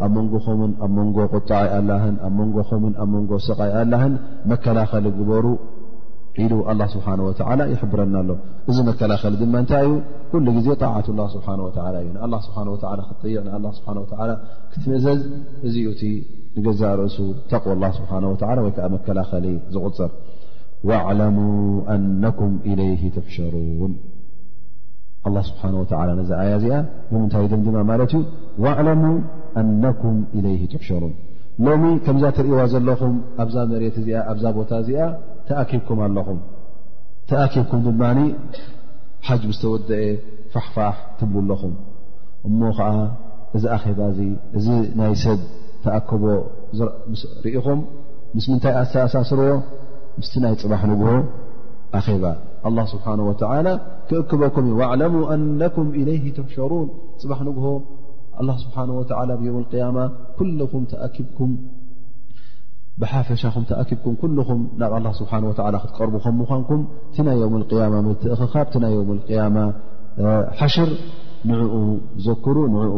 [0.05, 4.15] ኣብ መንጎኸምን ኣብ መንጎ ቁጣዕይ ኣላህን ኣብ መንጎኹምን ኣብ መንጎ ሰቃይ ኣላህን
[4.53, 5.45] መከላኸሊ ግበሩ
[6.45, 6.53] ኢሉ
[6.95, 7.15] ስብሓه
[7.59, 8.31] ላ ይሕብረና ኣሎ
[8.71, 9.95] እዚ መከላኸሊ ድማ እንታይ እዩ
[10.33, 11.61] ኩሉ ግዜ ጣዕት ላ ስብሓه
[13.29, 13.39] እዩ
[13.79, 14.33] ስብ ክዕ
[14.73, 15.23] ክትምእዘዝ
[15.67, 16.03] እዚኡ እቲ
[16.59, 17.17] ንገዛእ ርእሱ
[17.53, 18.13] ተقዋ ላ ስብሓ
[18.65, 20.11] ወይከዓ መከላኸሊ ዝቁፅር
[20.89, 21.37] ዋዕለሙ
[21.95, 23.93] ኣነኩም ኢለይህ ትሕሸሩን
[25.29, 26.75] ኣላ ስብሓነ ወዓላ ነዛ ኣያ እዚኣ
[27.11, 28.23] ብምንታይ ድምድማ ማለት እዩ
[28.65, 29.03] ዋኣዕለሙ
[29.61, 31.15] ኣነኩም ኢለይ ትሕሸሩን
[31.67, 35.03] ሎሚ ከምዛ እትሪእይዎ ዘለኹም ኣብዛ መሬት እዚኣ ኣብዛ ቦታ እዚኣ
[35.49, 36.41] ተኣኪብኩም ኣለኹም
[37.31, 38.19] ተኣኪብኩም ድማኒ
[39.29, 40.05] ሓጅ ብዝተወደአ
[40.55, 41.75] ፋሕፋሕ ትብል ኣለኹም
[42.49, 42.91] እሞ ከዓ
[43.57, 44.21] እዚ ኣኼባ እዚ
[44.59, 44.67] እዚ
[44.99, 45.41] ናይ ሰብ
[45.85, 46.25] ተኣከቦ
[47.13, 47.81] ምስ ርኢኹም
[48.37, 49.51] ምስ ምንታይ ዝተኣሳስርዎ
[50.21, 51.09] ምስቲ ናይ ፅባሕ ንግሆ
[51.99, 52.25] ኣኼባ
[52.69, 53.69] ኣ ስብሓን ወላ
[54.11, 56.89] ክእክበኩም እዩ ኣዕለሙ ኣነኩም ኢለይ ትሕሸሩን
[57.23, 57.67] ፅባሕ ንግሆ
[58.63, 59.99] ስብሓ ወላ ብዮም ያማ
[60.39, 61.53] ኩኹም ተኣኪኩም
[63.01, 68.67] ብሓፈሻኹም ተኣኪብኩም ኩልኹም ናብ ኣ ስብሓ ወላ ክትቀርቡ ከምዃንኩም እቲ ናይ የውም ያማ ምልትእ ክኻብ
[68.69, 69.59] እቲ ናይ የም ያማ
[70.61, 70.91] ሓሽር
[71.51, 71.75] ንዕኡ
[72.29, 72.97] ዘክሩ ንዕኡ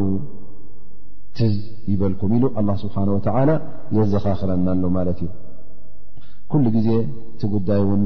[1.38, 1.56] ትዝ
[1.92, 3.50] ይበልኩም ኢሉ ኣላ ስብሓን ወላ
[3.98, 5.32] የዘኻኽረናሎ ማለት እዩ
[6.52, 6.88] ኩሉ ግዜ
[7.32, 8.02] እቲ ጉዳይ ውን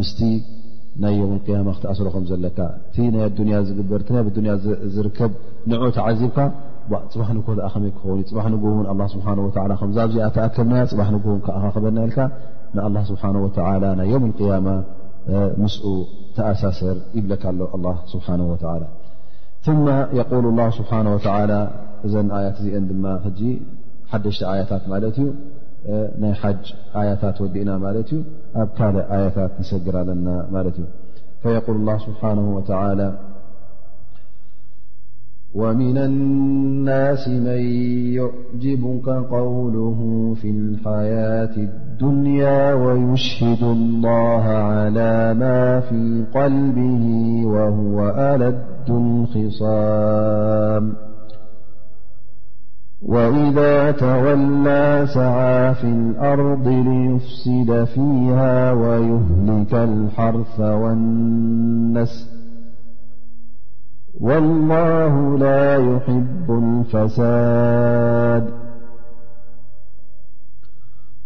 [0.00, 0.10] ምስ
[1.02, 3.22] ናይ የም ያማ ክተኣስሮ ከም ዘለካ እቲ ናይ
[3.58, 4.54] ኣያ ዝግበር እ ይ ኣያ
[4.94, 5.30] ዝርከብ
[5.70, 6.38] ንዑ ተዓዚብካ
[7.12, 8.86] ፅባሕ ኮ ኣ ኸመይ ክኸውንእ ፅባ ጉውን
[9.82, 12.18] ብ ዛብዝኣ ተኣከብና ፅሕ ንግው ክካክበና ኢልካ
[12.94, 13.22] ን ስብሓ
[14.00, 14.68] ናይ ዮም ያማ
[15.62, 15.74] ምስ
[16.36, 17.60] ተኣሳስር ይብለካ ኣሎ
[17.92, 18.26] ኣ ስብሓ
[18.82, 18.84] ላ
[19.86, 21.50] መ የቁል ላ ስብሓላ
[22.06, 23.04] እዘን ኣያት እዚአን ድማ
[24.12, 25.28] ሓደሽተ ኣያታት ማለት እዩ
[26.18, 26.72] ني حج
[27.02, 28.24] آيتات ودئنا مالت ي
[28.62, 30.84] أبكال آيتات يسجرعلنا مالت ي
[31.42, 33.08] فيقول الله سبحانه وتعالى
[35.54, 37.58] ومن الناس من
[38.18, 39.98] يعجبك قوله
[40.40, 45.12] في الحياة الدنيا ويشهد الله على
[45.42, 46.00] ما في
[46.36, 47.04] قلبه
[47.54, 47.96] وهو
[48.32, 50.84] ألد الخصام
[53.06, 62.30] وإذا تولى سعا في الأرض ليفسد فيها ويهلك الحرث والنس
[64.20, 68.50] والله لا يحب الفساد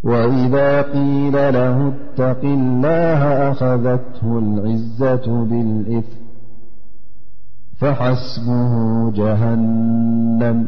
[0.03, 6.15] وإذا قيل له اتقي الله أخذته العزة بالإثر
[7.75, 10.65] فحسبه جهنم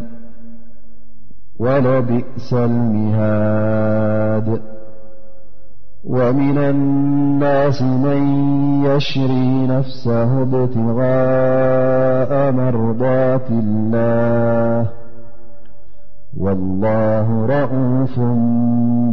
[1.59, 4.61] ولبئس المهاد
[6.03, 8.19] ومن الناس من
[8.85, 14.89] يشري نفسه ابتغاء مرضات الله
[16.37, 18.19] والله رئوف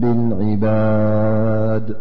[0.02, 1.96] بالعباد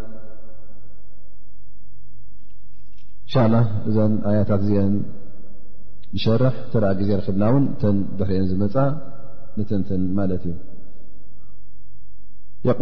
[3.28, 3.54] إشاءن
[3.88, 5.00] إذن آياتت زي
[6.14, 8.66] نشرح تلع جز رخبنا ون تن دحرأن زمى
[9.58, 9.60] ق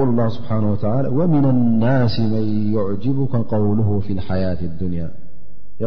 [0.09, 0.71] الله ስብሓنه
[1.19, 2.47] ومن لናس መن
[2.79, 5.03] يعجبك قوله ف الሓية الድንያ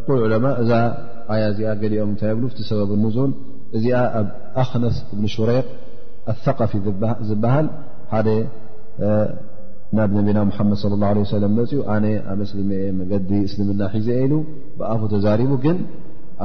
[0.08, 0.10] ق
[0.62, 0.72] እዛ
[1.34, 3.32] ኣያ እዚኣ ዲኦም እታይ ብ ሰበብ لንን
[3.78, 3.86] እዚ
[4.20, 4.28] ኣብ
[4.64, 5.68] ኣክነስ ብ ሽረق
[6.32, 6.72] ኣثقፊ
[7.30, 7.68] ዝበሃል
[8.12, 8.28] ሓደ
[9.98, 11.16] ናብ ነቢና መድ ص اله ع
[11.80, 12.60] ኡ ኣነ ኣብ ስሊ
[13.30, 14.34] ዲ እስልምና ሒዘ ኢሉ
[14.80, 15.78] ብኣፉ ተዛሪቡ ግን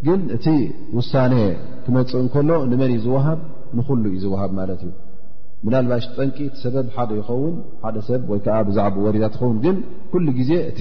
[0.07, 0.47] ግን እቲ
[0.99, 1.35] ውሳኔ
[1.85, 3.41] ክመፅእ ከሎ ንመን እዩ ዝወሃብ
[3.79, 4.93] ንኩሉ እዩ ዝወሃብ ማለት እዩ
[5.67, 9.77] ምናልባሽ ጠንቂ ቲ ሰበብ ሓደ ይኸውን ሓደ ሰብ ወይከዓ ብዛዕ ወሬት ይኸውን ግን
[10.13, 10.81] ኩሉ ግዜ እቲ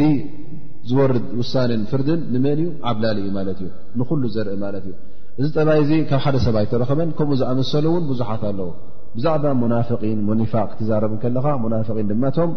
[0.90, 3.70] ዝወርድ ውሳነን ፍርድን ንመን እዩ ዓብላሊ እዩ ማለት እዩ
[4.02, 4.94] ንኩሉ ዘርኢ ማለት እዩ
[5.42, 8.70] እዚ ጠባይ እዚ ካብ ሓደ ሰብ ኣይተረኸበን ከምኡ ዝኣመሰሉ እውን ብዙሓት ኣለዎ
[9.14, 12.52] ብዛዕባ ሙናፍን ኒፋቅ ክትዛረብ ከለካ ሙናፍን ድማ ቶም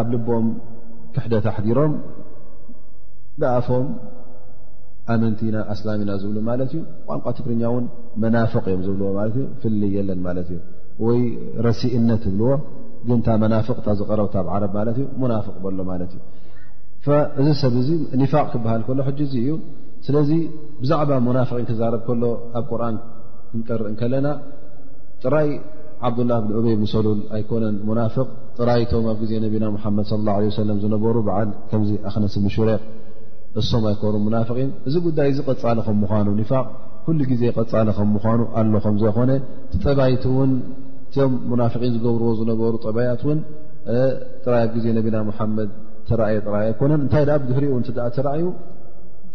[0.00, 0.46] ኣብ ልቦም
[1.14, 1.92] ክሕደት ኣሓዲሮም
[3.40, 3.86] ብኣፎም
[5.14, 7.84] ኣመንቲና ኣስላሚና ዝብሉ ማለት እዩ ቋንቋ ትክርኛ ውን
[8.24, 10.58] መናፍቅ እዮም ዝብልዎ ት እ ፍልይ የለን ማለት እዩ
[11.06, 11.20] ወይ
[11.66, 12.48] ረሲእነት ዝብልዎ
[13.08, 16.22] ግን ታ መናፍቅ ታ ዝቀረብታብ ዓረብ ማለት እዩ ሙናፍቅ በሎ ማለት እዩ
[17.42, 17.90] እዚ ሰብ እዚ
[18.22, 19.52] ኒፋቅ ክበሃል ከሎ ሕጂ ዙ እዩ
[20.06, 20.28] ስለዚ
[20.82, 22.22] ብዛዕባ ሙናፍቒን ክዛረብ ከሎ
[22.58, 22.96] ኣብ ቁርን
[23.52, 24.26] ክንጠርእ ከለና
[25.22, 25.48] ጥራይ
[26.08, 28.26] ዓብዱላህ ብን ዑበይ ብን ሰሉል ኣይኮነን ሙናፍቅ
[28.58, 30.06] ጥራይቶም ኣብ ዜ ነና ሓመድ
[30.58, 32.80] ሰለ ዝነበሩ በዓል ከምዚ ኣክነስ ብንሽረቅ
[33.60, 36.66] እሶም ኣይክሩ ሙናፍን እዚ ጉዳይ እዚ ቐፃሊ ከምምዃኑ ኒፋቅ
[37.04, 39.30] ኩሉ ግዜ ቐፃሊ ከምምኳኑ ኣሎ ከምዘኾነ
[39.84, 40.50] ጠባይቲን
[41.14, 43.40] ቶም ሙናፍን ዝገብርዎ ዝነበሩ ጠባያት ን
[44.52, 45.70] ራይ ኣብ ግዜ ነብና ሓመድ
[46.32, 48.44] እየ ኣይኮነን እንታይ ብህር ኣ ትራእዩ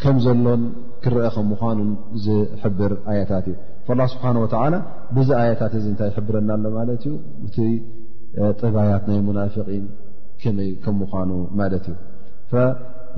[0.02, 0.64] ከም ዘሎን
[1.04, 1.80] ክረአ ከም ምኳኑ
[2.24, 3.56] ዝሕብር ኣያታት እዩ
[4.00, 4.76] ላ ስብሓን ወተዓላ
[5.18, 7.14] ብዚ ኣያታት እዚ እንታይ ይሕብረና ኣሎ ማለት እዩ
[7.48, 7.58] እቲ
[8.62, 9.86] ጥባያት ናይ ሙናፍቒን
[10.41, 11.96] ከመይ ከም ምኳኑ ማለት እዩ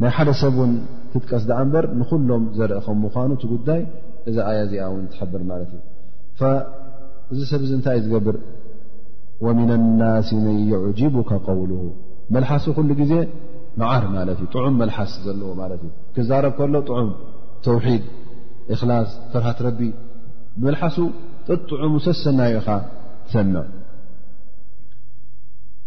[0.02, 0.74] ናይ ሓደ ሰብ ውን
[1.12, 3.82] ትጥቀስ ድዓ እምበር ንኩሎም ዘርአ ከም ምኳኑ ትጉዳይ
[4.30, 5.84] እዚ ኣያ እዚኣ ውን ትሕብር ማለት እዩ
[7.36, 8.38] እዚ ሰብ እዚ እንታይእ ዝገብር
[9.46, 9.72] ወምን
[10.02, 11.72] ናስ መን ይዕጅቡካ ቀውል
[12.36, 13.14] መልሓሲ ኩሉ ግዜ
[13.80, 17.10] መዓር ማለት እዩ ጥዑም መልሓስ ዘለዎ ማለት እዩ ክዛረብ ከሎ ጥዑም
[17.66, 18.06] ተውሒድ
[18.74, 19.82] እክላስ ፍርሃት ረቢ
[20.66, 20.98] መልሓሱ
[21.48, 22.78] ጥጥዑሙ ሰሰናይኢ ኻ
[23.28, 23.66] ትሰምዕ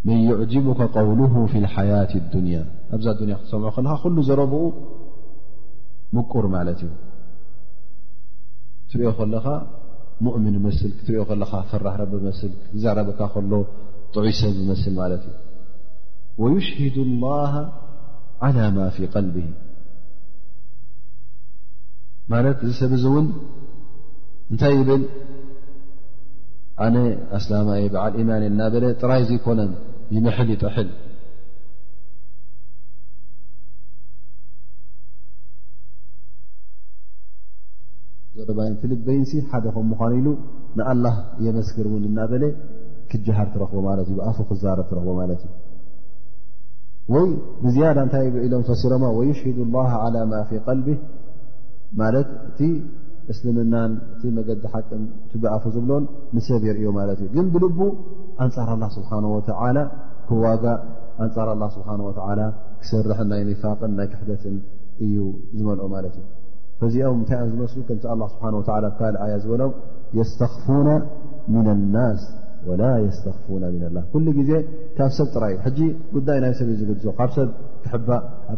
[0.07, 2.59] መን ይዕጅቡካ ቀውሉሁ ፍ ልሓያት አዱንያ
[2.97, 4.63] ኣብዛ ንያ ክትሰምዖ ከለካ ኩሉ ዘረብኡ
[6.17, 6.93] ምቁር ማለት እዩ
[8.93, 9.47] ትሪኦ ከለኻ
[10.25, 13.53] ሙእምን መስል ክትሪኦ ከለኻ ፍራህ ረቢ መስል ክትዛረበካ ከሎ
[14.15, 15.35] ጥዑይ ሰብ ዝመስል ማለት እዩ
[16.43, 17.25] ወይሽሂዱ ላ
[18.49, 19.37] ዓላ ማ ፊ ቀልቢ
[22.33, 23.27] ማለት እዚ ሰብ እዚ እውን
[24.53, 25.03] እንታይ ይብል
[26.85, 26.97] ኣነ
[27.39, 29.73] ኣስላማ የ በዓል ኢማን እናበለ ጥራይ ዘይኮነን
[30.17, 30.89] ይመሐል ይጠሕል
[38.83, 40.29] ፍልበይንሲ ሓደ ከም ምኳኑ ኢሉ
[40.79, 41.07] ንኣላ
[41.47, 42.45] የመስክር እውን እናበለ
[43.11, 45.60] ክጀሃር ትረክቦ ማለት እዩ ኣፉ ክዛረብ ትረክቦ ማለት እዩ
[47.15, 47.27] ወይ
[47.65, 50.89] ብዝያዳ እንታይ ኢሎም ፈሲሮማ ወይሽሂዱ ላ ዓላ ማ ፊ ቀልቢ
[52.01, 52.61] ማለት እቲ
[53.33, 56.05] እስልምናን እቲ መገዲ ሓቅን ትቢዓፉ ዝብሎን
[56.37, 57.79] ንሰብ የርእዮ ማለት እዩ ግን ብልቡ
[58.45, 59.79] ኣንፃር ኣላ ስብሓን ወተዓላ
[60.29, 60.65] ክዋጋ
[61.25, 62.41] ኣንፃር ላ ስብሓና ወላ
[62.83, 64.57] ክስርሕን ናይ ኒፋቅን ናይ ክሕደትን
[65.07, 65.17] እዩ
[65.59, 66.27] ዝመልኦ ማለት እዩ
[66.83, 69.73] ፈዚኦም እንታይ እዮም ዝመስሉ ከምቲ ኣላ ስብሓ ወላ ብካልኣያ ዝበሎም
[70.19, 70.89] የስተኽፉነ
[71.55, 72.23] ምና ናስ
[72.81, 72.85] ላ
[73.21, 73.63] ስፍ ላ
[74.39, 74.51] ጊዜ
[74.97, 77.51] ካብ ሰብ ጥራይ እዩ ሕ ጉዳይ ናይ ሰብ ዩ ዝገዞ ካ ክእ
[77.97, 78.09] ኣብ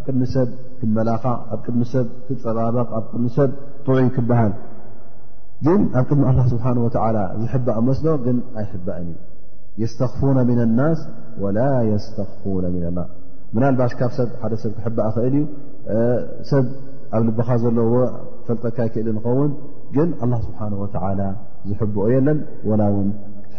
[0.07, 0.49] ድሚ ሰብ
[0.79, 1.25] ክመላኻ
[1.55, 3.51] ኣብ ድ ሰብ ክፀባበ ኣብ ድሚ ሰብ
[3.87, 4.53] ጥዑይ ክበሃል
[5.67, 6.23] ግ ኣብ ድሚ
[6.53, 6.65] ስሓ
[7.55, 9.13] ዝባ መስዶ ግን ኣይእ እዩ
[9.83, 10.19] የስተፍ
[10.79, 11.01] ናስ
[11.43, 11.59] ወላ
[12.07, 12.43] ስተኽፍ
[13.65, 15.45] ናባ ካብ ሰብ ሓደ ሰብ ክ ክእል ዩ
[16.53, 16.67] ሰብ
[17.17, 17.95] ኣብ ልበኻ ዘለዎ
[18.47, 19.51] ፈልጠካይክእል ንኸውን
[19.95, 20.11] ግን
[20.93, 21.05] ስብሓ
[21.73, 22.39] ዝብኦ የለን
[22.69, 23.09] ወላ ውን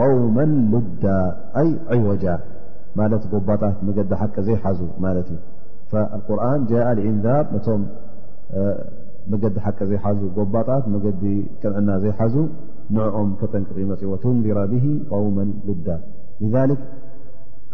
[0.00, 0.36] قውመ
[0.72, 1.04] ልዳ
[1.60, 1.68] ኣይ
[1.98, 2.24] ዕወጃ
[3.00, 5.38] ማለት ጎባጣት መገዲ ሓቂ ዘይሓዙ ማለት እዩ
[6.28, 7.82] ቁርን ጃء እንዛብ ነቶም
[9.32, 11.22] መገዲ ሓቂ ዘይዙ ጎባጣት መገዲ
[11.62, 12.34] ጥንዕና ዘይሓዙ
[12.96, 14.74] ንዕኦም ከጠንቅጢመፅዎ ቱንራ ብ
[15.12, 15.38] قውመ
[15.68, 15.88] ልዳ
[16.52, 16.80] لذ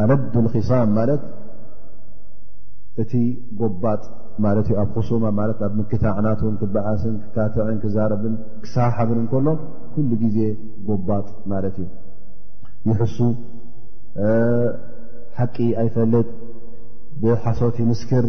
[0.02, 1.22] ኣለዱ الኽሳም ማለት
[3.02, 3.12] እቲ
[3.60, 4.02] ጎባጥ
[4.44, 4.48] ማ
[4.82, 5.24] ኣብ ክሱማ
[5.66, 9.46] ኣብ ምክታዕናትን ክበኣስን ክካትዕን ክዛረብን ክሳሓብን እከሎ
[9.94, 10.38] ኩሉ ጊዜ
[10.88, 11.88] ጎባጥ ማለት እዩ
[12.90, 13.22] ይሱ
[15.36, 16.28] ሓቂ ኣይፈልጥ
[17.22, 18.24] ብሓሶት ምስክር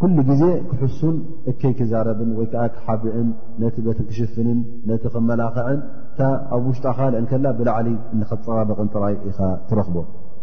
[0.00, 1.16] ኩሉ ግዜ ክሕሱን
[1.50, 3.28] እከይ ክዛረብን ወይ ከዓ ክሓብእን
[3.62, 4.58] ነቲ በት ክሽፍንን
[4.90, 6.20] ነቲ ክመላኽዕን እታ
[6.56, 7.88] ኣብ ውሽጣ ካልዕ ከላ ብላዕሊ
[8.30, 9.32] ፀባበቕን ጥራይ ኢ
[9.68, 9.96] ትረኽቦ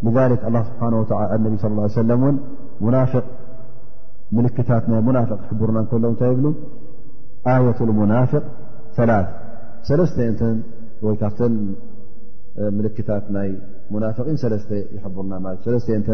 [0.05, 2.35] ذ ስብሓ ብ صى ه ሰ እን
[2.83, 3.11] ሙናፍ
[4.37, 6.51] ምልክታት ናይ ናፍቅ ክሕብርና ከሎ ታይ ብ
[7.67, 7.79] የة
[8.13, 8.45] ናፍق
[9.09, 9.15] ላ
[9.89, 10.41] ሰለተንተ
[11.05, 11.35] ወይ ካፍ
[12.77, 13.49] ምልክታት ናይ
[14.03, 16.07] ናፍን ሰለተ ይብርና ለተተ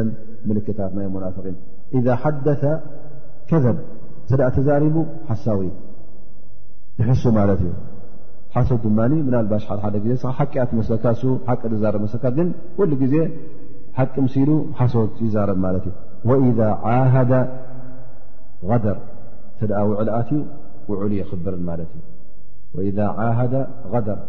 [0.49, 1.55] ምልክታት ናይ ናፍን
[1.97, 2.61] إذ ሓደث
[3.49, 3.77] ከذብ
[4.29, 4.97] ስደኣ ተዛሪቡ
[5.29, 5.61] ሓሳዊ
[6.97, 7.71] ትሕሱ ማለት እዩ
[8.55, 11.05] ሓሶት ድማ ምና ልባሽ ሓደ ዜ ሓቂ ኣት መስካ
[11.47, 13.15] ሓቂ ዝዛር መሰካ ግን ሁሉ ጊዜ
[13.97, 15.93] ሓቂ ምሲሉ ሓሶት ይዛርብ ማለት እዩ
[16.29, 16.59] ወኢذ
[16.93, 17.31] ዓهደ
[18.83, 18.97] ደር
[19.59, 20.29] ስ ውዕልኣት
[20.89, 21.89] ውዕሉ ይኽብር ማት
[22.79, 23.01] እዩ ደ
[23.93, 24.19] غደር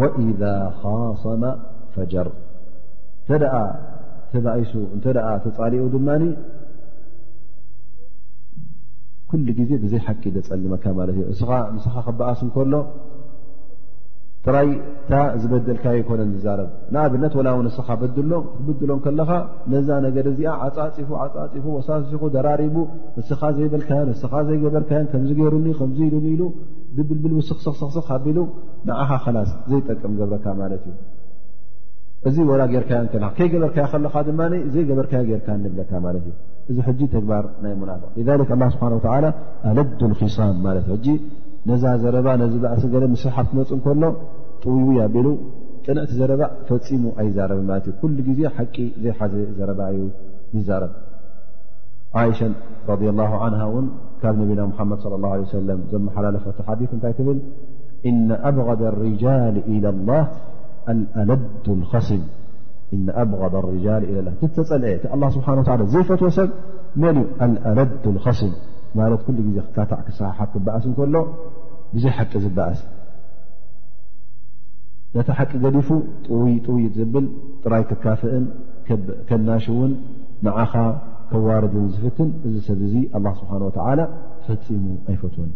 [0.00, 0.42] ወኢዳ
[0.80, 1.42] ካሶመ
[1.94, 2.28] ፈጀር
[3.26, 3.56] እንተ ደኣ
[4.32, 6.22] ተባኢሱ እንተደኣ ተፃሊኡ ድማኒ
[9.30, 12.74] ኩሉ ግዜ ብዘይ ሓቂ ዘፀልመካ ማለት እዩ ንስኻ ንስኻ ክበኣሱ እንከሎ
[14.46, 17.88] ጥራይ እታ ዝበደልካዮ ኣይኮነን ዝዛረብ ንኣብነት ወላ ውን እስኻ
[18.30, 19.30] ሎ ክብድሎም ከለካ
[19.72, 22.76] ነዛ ነገር እዚኣ ዓፃፅፉ ዓፃፂፉ ወሳሲኹ ዘራሪቡ
[23.18, 26.42] ንስኻ ዘይበልካዮን ንስኻ ዘይገበርካዮን ከምዝገይሩኒ ከምዝ ኢሉኒ ኢሉ
[26.96, 28.38] ብብልብል ስኽ ስስ ኣቢሉ
[28.86, 30.96] ንኣኻ ላስ ዘይጠቅም ገብረካ ማለት እዩ
[32.28, 33.04] እዚ ወላ ጌርካዮ
[33.38, 34.40] ከይገበርካ ለካ ድማ
[34.74, 36.26] ዘይ ገበርካ ጌርካ ንብለካ ማለት
[36.72, 38.94] እዩ እዚ ተግባር ናይ ናፍቅ ስብሓን
[39.70, 41.16] ኣለዱ ክሳን ማለት ሕ
[41.68, 44.02] ነዛ ዘረባ ነዚ በእሲ ገ ምስሓፍ ትነፅ ከሎ
[44.62, 45.28] ጥውይው ቢሉ
[45.84, 50.04] ጥንዕቲ ዘረባ ፈፂሙ ኣይዛረብ ማለት እዩ ኩሉ ግዜ ሓቂ ዘይሓዘ ዘረባ እዩ
[50.58, 50.92] ይዛረብ
[52.32, 52.40] ይሸ
[54.24, 57.38] ካብ ነብና ሓመድ ص ه ሰለ ዘመሓላለፈት ሓዲ እታይ ትብል
[58.66, 59.24] ብ ርጃ
[59.82, 60.18] ላ
[64.38, 64.60] ተፀልአ ቲ
[65.36, 66.48] ስብሓ ዘይፈትዎ ሰብ
[67.70, 68.52] ኣለድ ኸሲም
[68.98, 71.14] ማለት ኩሉ ዜ ክካታዕ ክሰሓሓት ትበኣስ እከሎ
[71.94, 72.80] ብዘይ ሓቂ ዝበኣስ
[75.14, 75.88] ነቲ ሓቂ ገዲፉ
[76.42, 77.26] ይ ጥ ዝብል
[77.64, 78.44] ጥራይ ክካፍእን
[79.30, 79.92] ከናሽውን
[80.46, 80.72] ንዓኻ
[81.32, 84.04] كوارد فتن ذ سبزي الله سبحانه وتعالى
[84.46, 85.50] فلمو أي فتهن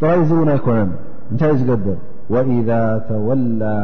[0.00, 0.90] طريز وني كونان
[1.32, 1.98] نت زجدر
[2.32, 3.76] وإذا تولى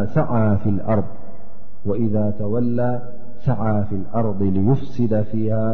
[3.47, 5.67] سعى في الأرض ليفسد فيها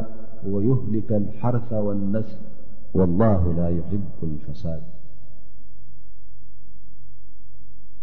[0.53, 2.39] ويهلك الحرث والنسف
[2.95, 4.83] والله لا يحب الفساد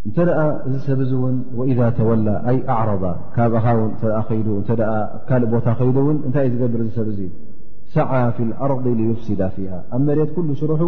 [0.07, 0.17] እንተ
[0.73, 1.35] ዝሰብ እውን
[1.71, 3.03] إذ ተወላ ይ أعرባ
[3.35, 3.53] ካብ
[5.27, 7.27] ካእ ቦታ ከይ ን እታይ እዩ ዝገብር ሰብ ዩ
[7.95, 10.81] ሰع ف الأርض ليፍስዳ ፊه ኣብ መሬት ل ስርሑ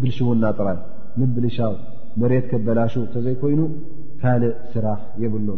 [0.00, 0.78] ብልሽውና ጥራይ
[1.20, 1.72] ንብልሻው
[2.20, 2.78] መሬት ከበላ
[3.14, 3.60] ተዘይኮይኑ
[4.22, 5.48] ካልእ ስራሕ የብሉ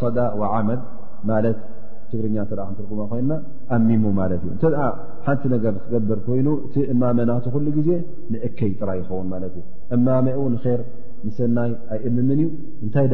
[0.00, 0.18] صዳ
[0.58, 0.80] ዓመድ
[1.28, 1.44] ማት
[2.10, 2.36] ትግርኛ
[3.10, 3.30] ኮይና
[3.74, 3.76] እ
[5.26, 7.18] ሓንቲ ክገብር ኮይኑ እቲ እመና
[7.64, 7.90] ل ጊዜ
[8.32, 9.50] ንእከይ ጥራ ይኸውን እ
[9.92, 10.80] እ ር
[11.36, 12.40] ሰናይ ኣይእምም እዩ
[12.84, 13.06] እንታይ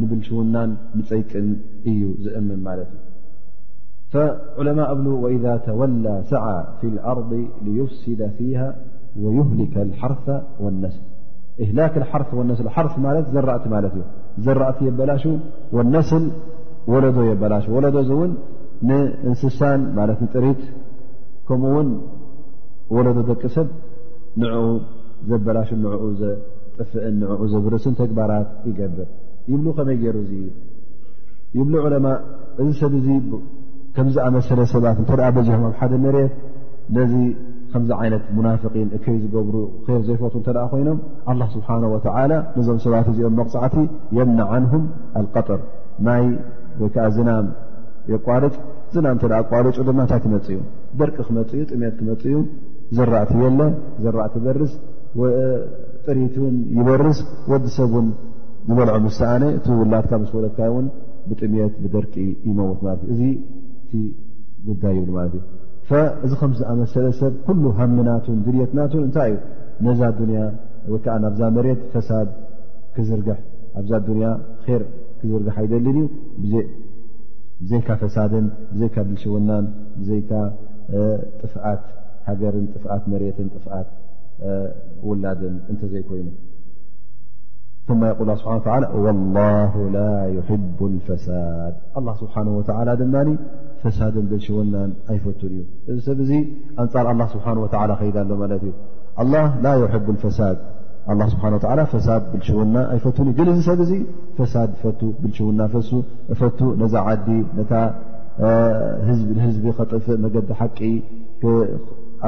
[0.00, 1.48] ንብልሽውናን نፀይቅን
[1.90, 2.58] እዩ ዝእም እ
[4.60, 6.44] عለمء ብ وإذ ተولى ሰع
[6.78, 7.30] ف الأርض
[7.66, 8.60] ليفስل ፊيه
[9.22, 10.24] ويሊከ الحርፍ
[10.62, 10.94] والنስ
[11.64, 12.04] እላክ ር
[12.48, 13.64] ل ዘራእቲ
[14.00, 14.02] እ
[14.44, 15.26] ዘራእቲ የበላ اስ
[16.92, 17.52] ወለዶ የበላ
[17.94, 18.32] ዶ ውን
[18.88, 20.60] ንእንስሳን ማለት ንጥሪት
[21.48, 21.88] ከምኡእውን
[22.96, 23.68] ወለዶ ደቂ ሰብ
[24.42, 24.62] ንዕኡ
[25.30, 29.08] ዘበላሽን ንዕኡ ዘጥፍእን ንዕኡ ዘብርስን ተግባራት ይገብር
[29.50, 30.32] ይብሉ ከመይ ገይሩ እዙ
[31.58, 32.06] ይብሉ ዑለማ
[32.62, 33.08] እዚ ሰብ እዚ
[33.94, 36.34] ከምዝ ኣመሰለ ሰባት እንተኣ በዚሆም ኣብ ሓደ መርት
[36.96, 37.14] ነዚ
[37.72, 39.56] ከምዚ ዓይነት ሙናፍቂን እከይ ዝገብሩ
[39.86, 40.98] ከብ ዘይፈት እንተደኣ ኮይኖም
[41.32, 43.76] ኣላ ስብሓን ወተዓላ ነዞም ሰባት እዚኦም መቕፃዕቲ
[44.18, 44.84] የምና ዓንሁም
[45.20, 45.60] ኣልቀጥር
[46.08, 46.24] ናይ
[46.80, 47.44] ወይ ከዓ ዝናም
[48.12, 48.54] የቋርጭ
[48.88, 50.58] እዚና ንተ ኣቋርጭ ድማ እንታይ ትመፅ እዩ
[51.00, 52.36] ደርቂ ክመፅ እዩ ጥምት ክመፅ እዩ
[52.98, 53.60] ዘራእቲ የለ
[54.04, 54.72] ዘራእቲ ይበርስ
[56.06, 57.18] ጥሪቱን ይበርስ
[57.50, 58.08] ወዲ ሰብን
[58.68, 60.86] ዝበልዖ ምስተኣነ እቲ ውላትካ ምስ ወለትካእውን
[61.28, 62.14] ብጥምት ብደርቂ
[62.48, 63.22] ይመወት ማለት እዩ እዚ
[63.84, 63.92] እቲ
[64.68, 69.40] ጉዳይ ይብሉ ማለት እዩ እዚ ከምዝኣመሰለ ሰብ ኩሉ ሃምናቱን ድልየትናቱን እንታይ እዩ
[69.86, 70.00] ነዛ
[70.38, 70.42] ያ
[70.92, 72.28] ወይከዓ ናብዛ መሬት ፈሳድ
[72.96, 73.38] ክዝርግሕ
[73.80, 74.28] ኣብዛ ንያ
[74.78, 74.82] ር
[75.20, 75.98] ክዝርግሕ ኣይደልን
[76.44, 76.52] እዩ
[77.68, 78.46] ዘይካ ፈሳድን
[78.80, 79.64] ዘይካ ብልሸወናን
[80.08, 80.30] ዘይካ
[81.40, 81.82] ጥፍኣት
[82.28, 83.88] ሃገርን ጥፍት መርትን ጥፍት
[85.08, 86.48] ውላድን እንተዘይኮይኑ የል
[89.04, 90.00] ولله ላ
[90.36, 92.46] يحب الፈሳድ ل ስብሓه
[92.80, 93.16] وላ ድማ
[93.82, 95.58] ፈሳድን ብልሸወናን ኣይፈት እዩ
[95.90, 96.32] እዚ ሰብ ዚ
[96.82, 97.66] ኣንፃር ስብሓه و
[98.00, 98.72] ከይዳ ሎ ማለት እዩ
[99.64, 100.58] ላ يب لፈሳድ
[101.12, 101.32] ال ሓ
[101.92, 103.80] ፈሳድ ብልሽውና ኣይፈት ግል ሰብ
[104.36, 104.70] ፈሳድ
[105.22, 106.94] ብሽውና ፈ ፈ ነዛ
[107.26, 107.38] ዲ
[109.44, 110.44] ህዝቢ ጥፍእ ዲ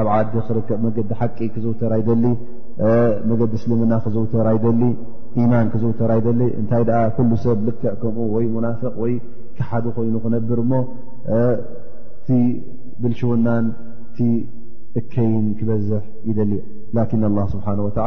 [0.01, 2.03] ኣብ ዲ ከ ዲ ክዝውተራ ይ
[3.29, 4.65] መዲ እስልምና ክዝውተራ ይ
[5.41, 6.11] يማን ክዝውተራ
[6.61, 6.83] እታይ
[7.43, 9.15] ሰብ ልክዕ ከም ይ ናفق ይ
[9.57, 10.59] ክሓደ ኮይኑ ክነብር
[12.25, 12.37] ቲ
[13.03, 13.47] ብልሽውና
[14.99, 16.59] እከይን ክበዝح ይ
[17.11, 18.03] كن الله هى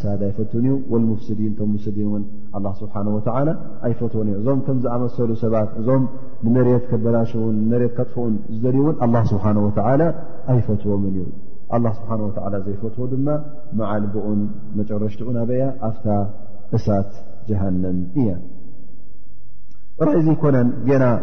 [0.00, 0.66] ሳ ኣይፈት እዩ
[1.20, 2.22] ፍስዲን ቶም ስዲን ውን
[2.80, 3.18] ስብሓ ወ
[3.86, 6.02] ኣይፈትዎን እ እዞም ከም ዝኣመሰሉ ሰባት እዞም
[6.44, 8.96] ንመርት ከበላሽ ውን መሬት ከጥፍኡን ዝደልዩውን
[9.32, 9.44] ስብሓ
[10.52, 11.18] ኣይፈትዎም እዩ
[11.98, 12.30] ስብሓ ወ
[12.66, 13.28] ዘይፈትዎ ድማ
[13.78, 14.40] መዓልብኡን
[14.78, 16.06] መጨረሽትኡን ኣበያ ኣፍታ
[16.78, 17.10] እሳት
[17.48, 18.28] ጀሃንም እያ
[20.06, 20.68] ራይ ዘኮነን
[21.02, 21.14] ና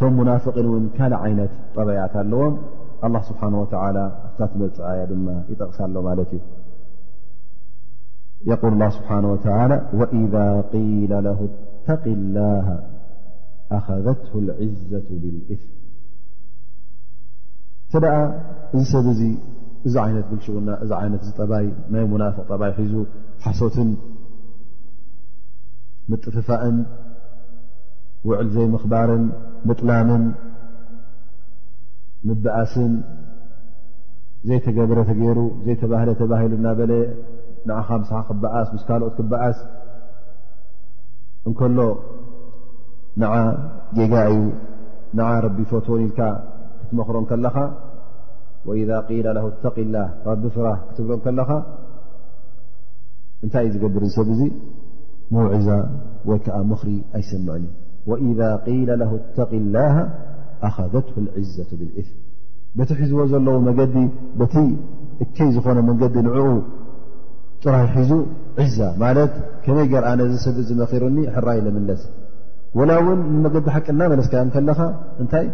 [0.00, 2.54] ቶም ሙናፍቂን እውን ካእ ዓይነት ጠበያት ኣለዎም
[3.30, 3.42] ስብሓ
[3.72, 3.76] ታ
[4.52, 6.40] ትመፅ ያ ድማ ይጠቕሳሎ ማለት እዩ
[8.50, 9.68] የقل الله ስብሓنه وى
[9.98, 10.34] وإذ
[10.72, 12.66] قيل له اተق الላه
[13.78, 15.72] أخذትه العዘة ብالإثم
[17.88, 18.14] እተደኣ
[18.76, 19.22] እዚ ሰብ እዚ
[19.86, 22.94] እዚ ዓይነት ብል ሽውና እዚ ዓይነት ጠባይ ናይ ሙናፍق ጠባይ ሒዙ
[23.44, 23.90] ሓሶትን
[26.10, 26.76] ምጥፍፋእን
[28.28, 29.24] ውዕል ዘይምኽባርን
[29.68, 30.24] ምጥላምን
[32.28, 32.92] ምብኣስን
[34.50, 36.92] ዘይተገብረ ተገይሩ ዘይተባህለ ተባሂሉ ና በለ
[37.68, 39.58] ንዓኻ ምስ ክበኣስ ምስ ካልኦት ክበኣስ
[41.48, 41.78] እንከሎ
[43.22, 43.32] ንዓ
[43.96, 44.34] جጋይ
[45.18, 46.20] ንዓ ረቢ ፎቶዎን ኢልካ
[46.78, 47.38] ክትመኽሮ ኻ
[48.66, 48.68] ذ
[49.94, 51.50] ላ ረቢ ፍራህ ክትብሮም ከለኻ
[53.44, 54.42] እንታይ እዩ ዝገብር ሰብ እዙ
[55.34, 55.68] መውዒዛ
[56.28, 57.64] ወይከዓ ምኽሪ ኣይሰምዐን
[58.10, 59.96] ወإذ قል ه እተق الላሃ
[60.66, 62.14] ኣኸذትه الዕዘة ብاእፍም
[62.76, 63.94] በቲ ሒዝዎ ዘለዉ መገዲ
[64.38, 64.54] በቲ
[65.24, 66.46] እከይ ዝኾነ መገዲ ንዕኡ
[67.62, 68.10] ጥራ ሒዙ
[68.60, 69.32] ዒዛ ማለት
[69.64, 72.02] ከመይ ገር ኣነ ዝሰብ ዝመኪሩኒ ሕራይ ምለስ
[72.78, 74.80] ወላ እውን ንመገዲ ሓቂ እናመለስካዮም ከለካ
[75.22, 75.46] እንታይ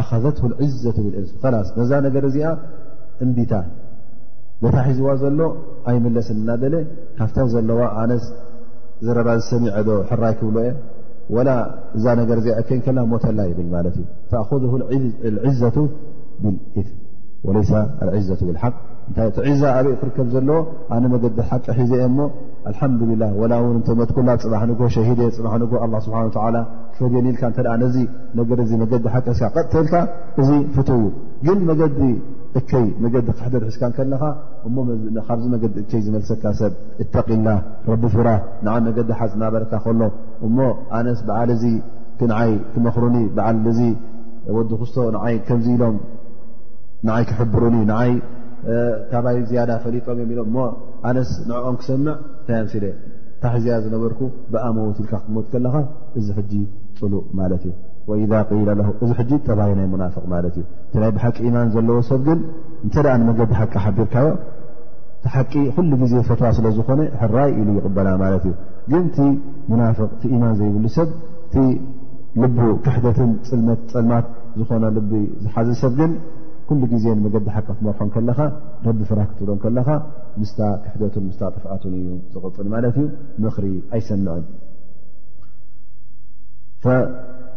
[0.00, 2.48] ኣኸዘት ዒዘቱ ብልእንስ ላስ ነዛ ነገር እዚኣ
[3.24, 3.52] እንቢታ
[4.62, 5.40] ቤታ ሒዙዋ ዘሎ
[5.92, 6.74] ኣይምለስ ናበለ
[7.18, 8.24] ካፍታ ዘለዋ ኣነስ
[9.06, 10.72] ዝረባ ዝሰሚዐዶ ሕራይ ክብሎ የ
[11.36, 11.50] ወላ
[11.96, 15.62] እዛ ነገር እዚኣ እከን ከላ ሞተላ ይብል ማለት እዩ ተእذ ዒዘ
[16.42, 16.56] ብ
[17.46, 18.74] ወለይ ዘة ብሓቅ
[19.52, 20.58] ዒዛ ኣበይ ክርከብ ዘለዎ
[20.94, 25.30] ኣነ መገዲ ሓቂ ሒዘ እሞልሓላ ላ ውን መትኩላ ፅባኮ ሂ ፅ
[26.06, 26.20] ስብሓ
[26.92, 27.48] ክፈየኒኢልካ
[27.94, 30.02] ዲ ጥተልካ
[30.40, 31.04] እዚ ፍት ዩ
[31.46, 31.80] ግን መዲ
[32.58, 34.22] እከይ መዲ ክሕደር ሒዝካ ከለኻ
[34.68, 36.72] እብዚ ዲ እከይ ዝመልሰካ ሰብ
[37.14, 37.50] ተ ላ
[38.02, 40.08] ቢ ፍራህ ን መገዲ ሓ ናበለካ ሎ
[40.46, 40.58] እሞ
[40.98, 41.50] ኣነ ብዓል
[42.20, 43.04] ክይ ክመኽሩ
[43.38, 43.58] ብዓል
[44.56, 44.96] ወዲክሶ
[45.34, 45.96] ይም ኢሎም
[47.20, 47.76] ይ ክሕብሩኒ
[48.08, 48.14] ይ
[49.10, 50.64] ታባይ ዝያዳ ፈሊጦም የ ኢሎም ሞ
[51.08, 52.14] ኣነስ ንዕኦም ክሰምዕ
[52.46, 52.84] ታምስደ
[53.42, 54.20] ታሕዝያ ዝነበርኩ
[54.52, 55.74] ብኣመውትልካ ክመት ከለካ
[56.18, 56.52] እዚ ሕጂ
[56.98, 57.74] ፅሉእ ማለት እዩ
[58.10, 62.20] ወኢ ለ እዚ ሕጂ ጠባይ ናይ ሙናፍቅ ማለት እዩ እቲ ናይ ብሓቂ ኢማን ዘለዎ ሰብ
[62.28, 62.40] ግን
[62.86, 64.28] እንተደኣ ንመገዲ ሓቂ ሓቢርካዮ
[65.18, 68.54] እቲ ሓቂ ኩሉ ግዜ ፈትዋ ስለዝኾነ ሕራይ ኢሉ ይቕበና ማለት እዩ
[68.90, 69.28] ግን ቲ
[69.70, 71.08] ሙናፍቕ ቲ ኢማን ዘይብሉ ሰብ
[71.46, 71.54] እቲ
[72.42, 72.52] ል
[72.84, 74.26] ክሕደትን ፅልመት ፅልማት
[74.58, 75.00] ዝኮነ ል
[75.44, 76.12] ዝሓዘ ሰብ ግን
[76.92, 78.40] ግዜ መገዲ ሓቀ ትመርሖም ከለካ
[78.86, 79.94] ረቢ ፍራህ ክትብሎም ካ
[80.40, 80.50] ምስ
[80.84, 83.06] ክሕደቱን ስ ጥፍኣቱን እዩ ዝቕፅ ማት ዩ
[83.44, 83.66] ምሪ
[83.98, 84.44] ኣይሰንዑም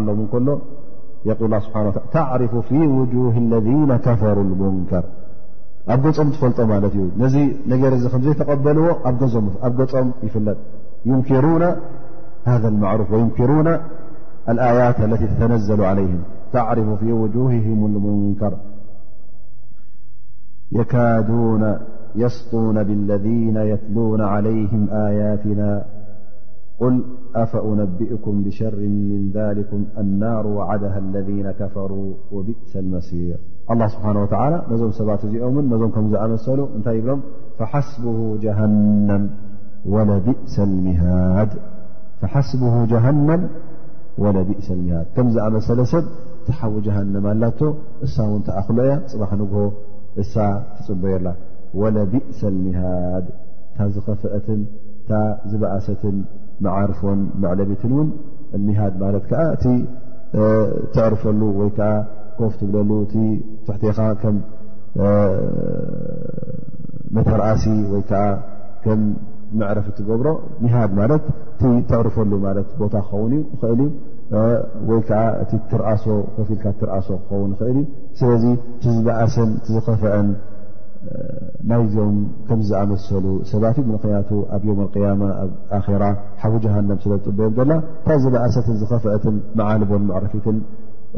[0.04, 0.20] ل ل
[1.52, 5.04] ل ه تعرف في وجوه الذين كفروا المنكر
[5.96, 6.02] ኣ ም
[6.36, 6.86] تفلጦ نر
[8.26, 8.88] زيتقبلዎ
[9.46, 9.48] م
[10.26, 10.58] يفلጥ
[11.12, 11.64] يمكرون
[12.50, 13.68] هذا المعرف يكرن
[14.50, 16.20] الآيات التي تتنزل عليهم
[16.54, 18.54] تعرف في وجوههم المنكر
[20.72, 21.78] يكادون
[22.16, 25.86] يصطون بالذين يتلون عليهم آياتنا
[26.80, 27.04] قل
[27.36, 33.38] أفأنبئكم بشر من ذلكم النار وعدها الذين كفروا وبئس المسير
[33.72, 37.20] الله سبحانه وتعالى نزم بتزأمزمكمسلنتبل
[39.86, 41.50] ولبئس المهاد
[42.22, 43.50] فحسبه جهنم
[44.24, 46.06] ወለቢእሰ ሚሃድ ከምዝኣመሰለ ሰብ
[46.48, 47.60] ተሓዊ ጀሃንማ ኣላቶ
[48.06, 49.60] እሳ እውን ተኣኽሎ እያ ፅባሕ ንግሆ
[50.22, 50.34] እሳ
[50.76, 51.28] ትፅበየላ
[51.82, 53.26] ወለቢእሰ ኣልሚሃድ
[53.74, 54.62] እታ ዝኸፍአትን
[55.02, 55.12] እታ
[55.52, 56.18] ዝበኣሰትን
[56.66, 58.10] መዓርፎን መዕለቤትን እውን
[58.68, 59.66] ሚሃድ ማለት ከዓ እቲ
[60.96, 61.92] ትዕርፈሉ ወይ ከዓ
[62.40, 63.14] ኮፍ ትብለሉ እቲ
[63.66, 64.38] ትሕትኻ ከም
[67.16, 68.24] መተርኣሲ ወይከዓ
[68.84, 69.02] ከም
[69.60, 70.28] መዕረፊ እትገብሮ
[70.64, 73.90] ሚሃድ ማለት እቲ ትዕርፈሉ ማለት ቦታ ክኸውን እዩ ኽእል እዩ
[74.90, 76.04] ወይ ከዓ እ ትኣሶ
[76.48, 76.64] ፊኢልካ
[77.06, 77.78] ሶ ክኸውን ክእል
[78.20, 80.14] ስለ ዝእሰን ዝከፍዐ
[81.70, 82.16] ናይዞም
[82.48, 83.84] ከምዝኣመሰሉ ሰባት እ
[84.30, 85.02] ክ
[85.78, 86.10] ኣብ ራ
[86.42, 90.58] ሓዊ ጀሃንም ስለ ጥበዮም ዘ ካዝበእሰት ዝከፍዐትን መዓልቦን ዕረፊትን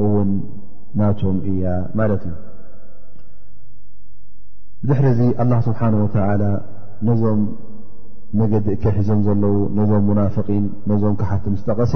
[0.07, 0.29] እን
[1.01, 1.65] ናቶም እያ
[2.01, 2.35] ማለት እዩ
[4.89, 5.07] ድሕሪ
[5.67, 5.81] ስብሓ
[7.21, 7.41] ዞም
[8.39, 11.93] ነዲእ ከሒዞም ዘለው ነዞም ናፍقን ነዞም ካሓቲ ስተቐሰ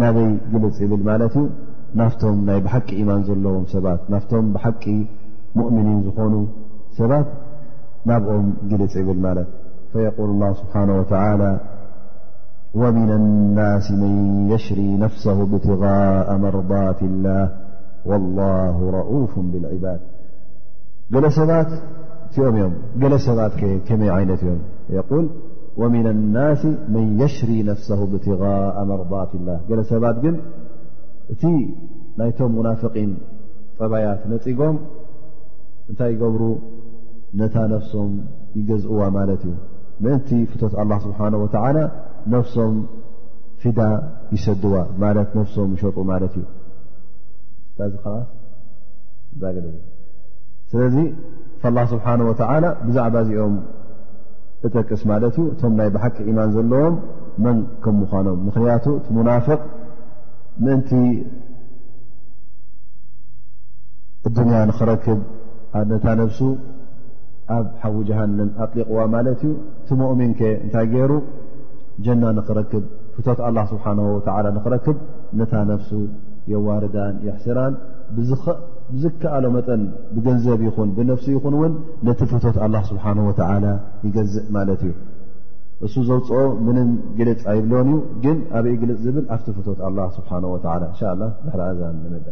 [0.00, 1.44] ናበይ ግልፅ ይብል ማለት ዩ
[2.00, 4.84] ናፍቶም ናይ ብሓቂ إኢማን ዘለዎም ሰባት ናፍቶም ብሓቂ
[5.66, 6.34] ؤምኒን ዝኾኑ
[6.98, 7.28] ሰባት
[8.08, 9.48] ናብኦም ግልፅ ይብል ማለት
[10.06, 11.52] የقል اه ስብሓنه ولى
[12.80, 14.14] وምن لናس መን
[14.52, 17.46] يሽሪ ነፍسه بتغء መርضት الላه
[18.10, 20.00] والله ረፍ ብالዕባድ
[21.14, 21.70] ገ ሰባት
[22.34, 22.68] እኦም እ
[23.02, 23.52] ገ ሰባት
[24.00, 25.26] መይ ዓይነት እዮም
[25.78, 26.62] ومن الናس
[26.94, 28.42] መን يሽሪ ነفسه ابتغء
[28.90, 30.34] መرضት اላ ገለሰባት ግን
[31.32, 31.42] እቲ
[32.18, 33.10] ናይቶም ሙናفقን
[33.78, 34.76] ጠባያት ነፂጎም
[35.90, 36.42] እንታይ ይገብሩ
[37.40, 38.10] ነታ ነفሶም
[38.58, 39.54] ይገዝእዋ ማለት እዩ
[40.04, 41.50] ምእንቲ ፍት الله ስብሓنه ول
[42.34, 42.74] ነፍሶም
[43.62, 43.80] ፊዳ
[44.34, 44.74] ይሰድዋ
[45.36, 46.46] ነሶም ይሸጡ ማለት እዩ
[50.70, 50.96] ስለዚ
[51.68, 52.32] ال ስብሓنه و
[52.86, 53.54] ብዛዕባ እዚኦም
[54.66, 56.94] እጠቅስ ማለት እዩ እቶም ናይ ብሓቂ ኢማን ዘለዎም
[57.44, 59.60] መን ከም ምዃኖም ምኽንያቱ እቲ ሙናፍቅ
[60.64, 60.90] ምእንቲ
[64.28, 65.20] እዱንያ ንኽረክብ
[65.90, 66.40] ነታ ነብሱ
[67.56, 69.52] ኣብ ሓዊ ጀሃንም ኣጥሊቕዋ ማለት እዩ
[69.82, 71.12] እቲ ሞኦሚን ከ እንታይ ገይሩ
[72.06, 72.84] ጀና ንኽረክብ
[73.14, 74.96] ፍቶት ኣላه ስብሓነ ወዓላ ንኽረክብ
[75.40, 75.90] ነታ ነብሱ
[76.52, 77.74] የዋርዳን የሕስራን
[78.16, 78.58] ብዝኽእ
[79.02, 79.82] ዝከኣሎ መጠን
[80.14, 81.72] ብገንዘብ ይን ብነፍሲ ይንውን
[82.08, 82.44] ነቲ ፍት
[82.90, 83.08] ስሓ
[84.06, 84.92] ይገዝእ ማለት እዩ
[85.86, 86.88] እሱ ዘውፅኦ ምን
[87.18, 89.46] ግልፅ ይብሎን እዩ ግን ኣብኢ ግልፅ ዝብል ኣብቲ
[90.30, 92.22] ፍት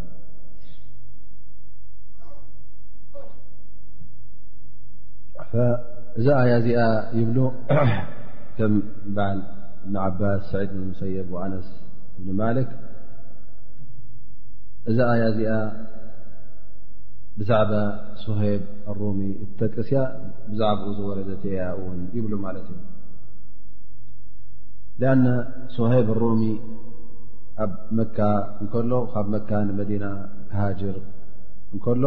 [5.53, 5.61] ዛ
[6.21, 6.81] እዛ ያ እዚኣ
[7.19, 7.29] ይብ
[8.73, 8.75] ም
[9.17, 9.29] በዓ
[10.07, 11.69] ዓባስ ድ ሙሰብ ኣነስ
[12.39, 12.49] ማ
[17.39, 17.73] ብዛዕባ
[18.23, 18.63] ሶሄብ
[18.93, 20.01] ኣሮሚ እተቅስያ
[20.51, 22.81] ብዛዕባኡ ዝወረዘትያ እውን ይብሉ ማለት እዩ
[25.11, 25.27] ኣነ
[25.77, 26.43] ሶሄብ ኣሮሚ
[27.65, 28.19] ኣብ መካ
[28.63, 30.05] እንከሎ ካብ መካ ንመዲና
[30.51, 30.97] ክሃጅር
[31.75, 32.05] እንከሎ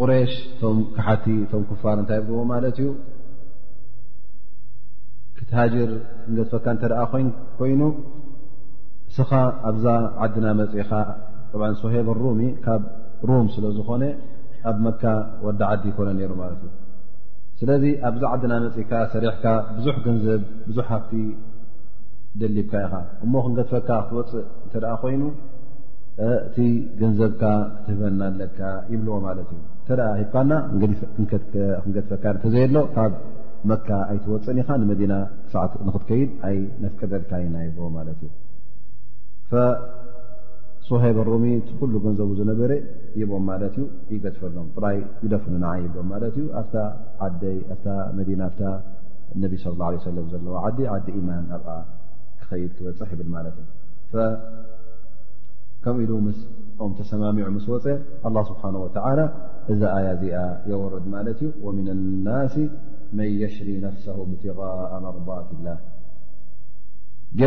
[0.00, 2.88] ቁሬሽ ቶም ካሓቲ ቶም ክፋር እንታይ ዎ ማለት እዩ
[5.38, 5.90] ክትሃጅር
[6.22, 7.00] ክንገት ፈካ እንተደኣ
[7.60, 7.82] ኮይኑ
[9.12, 9.30] እስኻ
[9.70, 9.86] ኣብዛ
[10.24, 10.92] ዓዲና መፅኢኻ
[11.60, 12.82] ብ ሶሄበ ሩሚ ካብ
[13.28, 14.04] ሩም ስለዝኾነ
[14.70, 15.02] ኣብ መካ
[15.46, 16.70] ወዳ ዓዲ ይኮነ ነይሩ ማለት እዩ
[17.60, 19.44] ስለዚ ኣብዛ ዓድና መፂካ ሰሪሕካ
[19.76, 21.12] ብዙሕ ገንዘብ ብዙሕ ካፍቲ
[22.40, 22.94] ደሊብካ ኢኻ
[23.24, 25.22] እሞ ክንገድፈካ ክትወፅእ እንተ ደኣ ኮይኑ
[26.46, 26.58] እቲ
[27.00, 27.42] ገንዘብካ
[27.80, 28.60] እትህበና ኣለካ
[28.92, 30.52] ይብልዎ ማለት እዩ እንተደኣ ሂብካና
[31.16, 33.14] ክንገትፈካተዘየሎ ካብ
[33.72, 35.14] መካ ኣይትወፅእን ኢኻ ንመዲና
[35.52, 38.30] ሳዕት ንክትከይድ ኣይ ነፍቀደልካ ኢና ይብልዎ ማለት እዩ
[40.88, 41.44] ሶሄበ ኣሮሚ
[41.80, 42.70] ኩሉ ገንዘቡ ዝነበረ
[43.20, 47.28] ይቦም ማለት እዩ ይገድፈሎም ጥራይ ይደፍኑ ንዓይ ይቦም ማለት እዩ ኣ
[48.20, 48.42] መዲና
[49.42, 51.68] ነቢ صى ላه عيه ሰለም ዘለዋ ዓዲ ዓዲ ኢማን ኣብኣ
[52.40, 53.70] ክኸይድ ክበፅሕ ይብል ማለት እዩ
[55.84, 56.12] ከምኡ ኢሉ
[56.84, 57.86] ኦም ተሰማሚዑ ምስ ወፀ
[58.28, 59.20] ኣلላه ስብሓነه ወተዓላ
[59.72, 60.36] እዛ ኣያ እዚኣ
[60.70, 61.88] የወረድ ማለት እዩ ወምን
[62.28, 62.54] ናሲ
[63.16, 65.78] መን የሽሪ ነፍስ እብትغء መርባት ላህ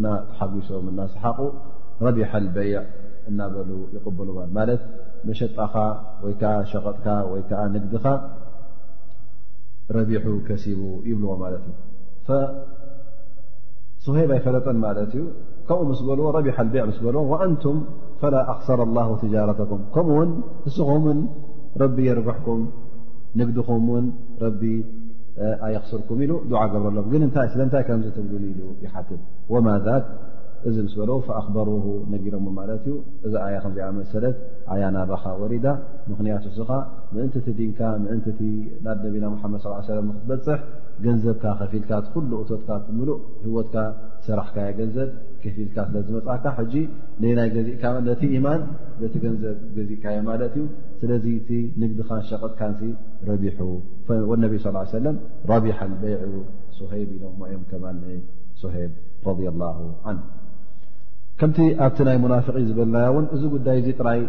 [0.03, 1.39] ተሓጉሶም ሰሓቁ
[2.07, 2.67] ረቢح ابع
[3.29, 3.39] እና
[3.95, 4.29] ይበሉ
[5.27, 5.73] መሸጣኻ
[6.25, 7.05] ወይ ዓ ሸቀጥካ
[7.39, 8.05] ይዓ ንግድኻ
[9.97, 10.23] ረቢح
[10.63, 11.27] ሲቡ ይብዎ
[12.27, 12.39] ት እ
[14.05, 15.15] ስብይፈለጠ ማ እዩ
[15.69, 16.49] ከምኡ ስ በልዎ ቢ
[17.17, 17.77] ልዎ ንቱም
[18.21, 20.17] فل ኣክሰر الله ትረተኩም ከኡው
[20.69, 20.89] እስኹ
[21.81, 22.61] ረቢ የርብሕኩም
[23.39, 24.05] ንግድኹም ውን
[24.43, 24.61] ረቢ
[25.67, 29.21] ኣየክስርኩም ኢሉ ድዓ ገብረኣሎም ግን እታይ ስለንታይ ከምዝ ትግን ኢሉ ይሓትት
[29.53, 29.97] ወማ ذ
[30.69, 31.67] እዚ ምስ በለዉ ፈኣኽበሩ
[32.11, 32.93] ነጊሮ ማለት እዩ
[33.25, 34.35] እዚ ኣያ ከምዘይኣመሰለት
[34.73, 35.65] ኣያ ናባኻ ወሪዳ
[36.09, 36.69] ምኽንያት እስኻ
[37.15, 38.41] ምእንቲ እቲ ዲንካ ምእንቲ እቲ
[38.85, 39.61] ናብ ነቢና ሙሓመድ
[39.91, 40.61] ሰለም ክትበፅሕ
[41.05, 43.75] ገንዘብካ ከፊልካት ኩሉ እቶትካትትምሉእ ህወትካ
[44.27, 45.09] ሰራሕካየ ገንዘብ
[45.43, 46.73] ከፊኢልካ ስለ ዝመጽእካ ሕጂ
[47.39, 48.61] ናይ እ ነቲ ኢማን
[49.03, 50.65] ነቲ ገንዘብ ገዚእካ የ ማለት እዩ
[50.99, 51.49] ስለዚ እቲ
[51.81, 52.61] ንግዲኻን ሸቐጥካ
[53.29, 53.57] ረቢሑ
[54.43, 54.99] ነብ صى
[55.51, 56.21] ረቢሓ በይع
[56.77, 57.11] ሶብ ኢሎ
[57.53, 57.73] ዮም ከ
[58.61, 59.35] ሶብ
[61.39, 64.19] ከምቲ ኣብቲ ናይ ሙናፍቂ ዝበልና እውን እዚ ጉዳይ ራይ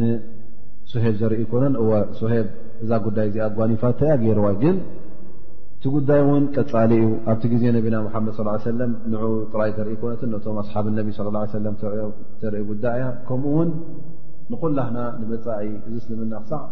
[0.00, 1.74] ንስሄብ ዘርኢ ኮነን
[2.84, 4.76] እዛ ጉዳይ ዚ ጓኒፋ ተያ ገይርዋ ግን
[5.74, 10.22] እቲ ጉዳይ እውን ቀፃሊ እዩ ኣብቲ ግዜ ነብና ሓመድ صى ለ ን ጥራይ ዘርኢ ኮነት
[10.44, 13.58] ቶ ኣሓብ ى ه ርኢ ጉዳይ እያ ከኡው
[14.50, 14.68] نقه
[15.30, 16.62] መኢ ዚ سلمና صዕ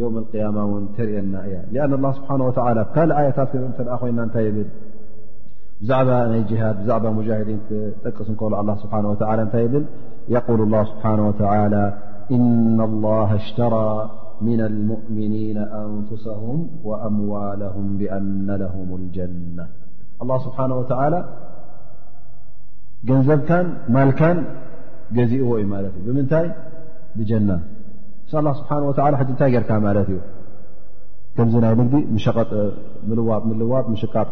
[0.00, 0.56] يوم القيم
[1.08, 3.50] ርአና እ لأن الله سبحنه ولى ካ آيታት
[4.00, 4.68] ኮና እታይ ብل
[5.80, 5.98] بዛع
[6.38, 7.38] ይ جهድ ዛ مجه
[8.04, 8.28] ጠቅስ
[8.62, 8.88] الله سه
[9.30, 9.64] ول ብ
[10.36, 11.84] يقل الله سبحنه وتعلى
[12.36, 13.90] إن الله اشترى
[14.48, 16.56] من المؤمنين أنفسهم
[16.88, 19.64] وأموالهم بأن لهم الجنة
[20.22, 21.20] الله سبحنه وتلى
[23.08, 23.48] ገንዘብ
[23.94, 24.20] ማلካ
[25.16, 26.34] ገዚئዎ እዩ እ ታ
[27.20, 30.18] ስብሓه እንታይ ጌርካ ማለት እዩ
[31.36, 32.00] ከምዚ ናይ ንግዲ
[33.28, 34.28] ዋልዋጥ ሸቃጥ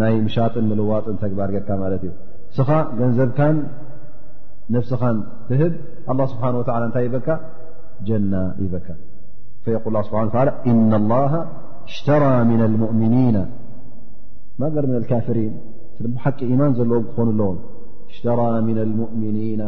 [0.00, 2.12] ናይ ምሻጥን ምልዋጥ ተግባር ጌርካ ማለት እዩ
[2.58, 2.68] ስኻ
[3.00, 3.56] ገንዘብካን
[4.74, 5.16] ነفስኻን
[5.48, 5.72] ትህብ
[6.18, 6.52] ه ስብሓه
[6.86, 7.28] እንታይ ይበካ
[8.08, 8.34] ጀና
[8.64, 8.88] ይበካ
[9.94, 10.14] ል ስብ
[10.70, 11.14] እና ل
[11.96, 13.38] ሽራ ن لؤምኒና
[14.60, 15.54] ማ ገር ም ካፍሪን
[16.24, 17.58] ሓቂ يማን ዘለዎ ክኾኑ ኣለዎም
[18.16, 19.62] ሽራ ن لሙؤምኒና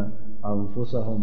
[0.52, 1.22] ኣንፍሳም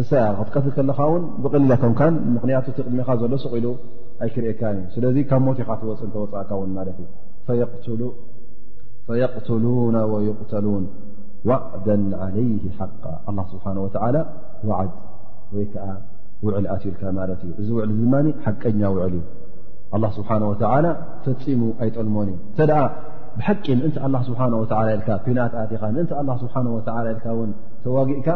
[0.00, 0.04] እ
[0.54, 3.66] ክትቀትል ከለኻ ውን ብቐሊለከምካን ምኽንያቱ ትቕድሚኻ ዘሎ ስቂሉ
[4.24, 6.96] ኣይክርኤካን እዩ ስለዚ ካብ ሞት ኢኻ ተወፅእ እተወፅእካውን ማለት
[7.92, 8.02] እዩ
[9.06, 10.84] ፈየቕትሉና ወይቕተሉን
[11.48, 11.86] ዋዕዳ
[12.26, 12.48] عለይ
[12.80, 14.16] ሓቃ ኣ ስብሓን ወላ
[14.70, 14.92] ዋዕድ
[15.56, 15.86] ወይ ከዓ
[16.44, 18.14] ውዕል ኣትውልካ ማለት እዩ እዚ ውዕል ድማ
[18.46, 19.22] ሓቀኛ ውዕል እዩ
[20.08, 20.86] ኣ ስብሓንه ወላ
[21.24, 22.80] ፈፂሙ ኣይጠልሞን እዩ እንተ ደኣ
[23.38, 24.64] ብሓቂ ንእንተ ኣላ ስብሓ ወ
[24.96, 26.06] ኢልካ ኩናኣትኣትኻ ንእን
[26.44, 26.78] ስብሓ ወ
[27.16, 27.52] ልካ ን
[27.84, 28.28] ተዋጊእካ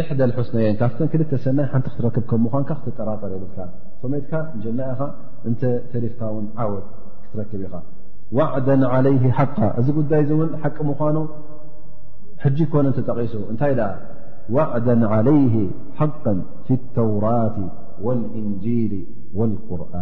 [0.00, 3.58] اሕዳ حስነየን ካፍተ ክልተ ሰናይ ሓንቲ ክትረክብከ ምኳንካ ክትጠራጠረ የብልካ
[4.02, 4.32] ቶሜትካ
[4.64, 5.00] ጀናኢኻ
[5.50, 6.86] እተ ተሪፍካ ን ዓወት
[7.24, 7.74] ክትረክብ ኢኻ
[8.38, 11.16] ዋዕዳ علይه ሓق እዚ ጉዳይ ን ሓቂ ምኳኑ
[12.44, 13.74] ሕج ኮነ ተጠቂሱ እንታይ
[14.56, 15.54] ዋዕዳ علይه
[16.00, 16.24] حق
[16.66, 17.56] في الተوራት
[18.04, 18.92] والእنجል
[19.38, 19.94] والقርን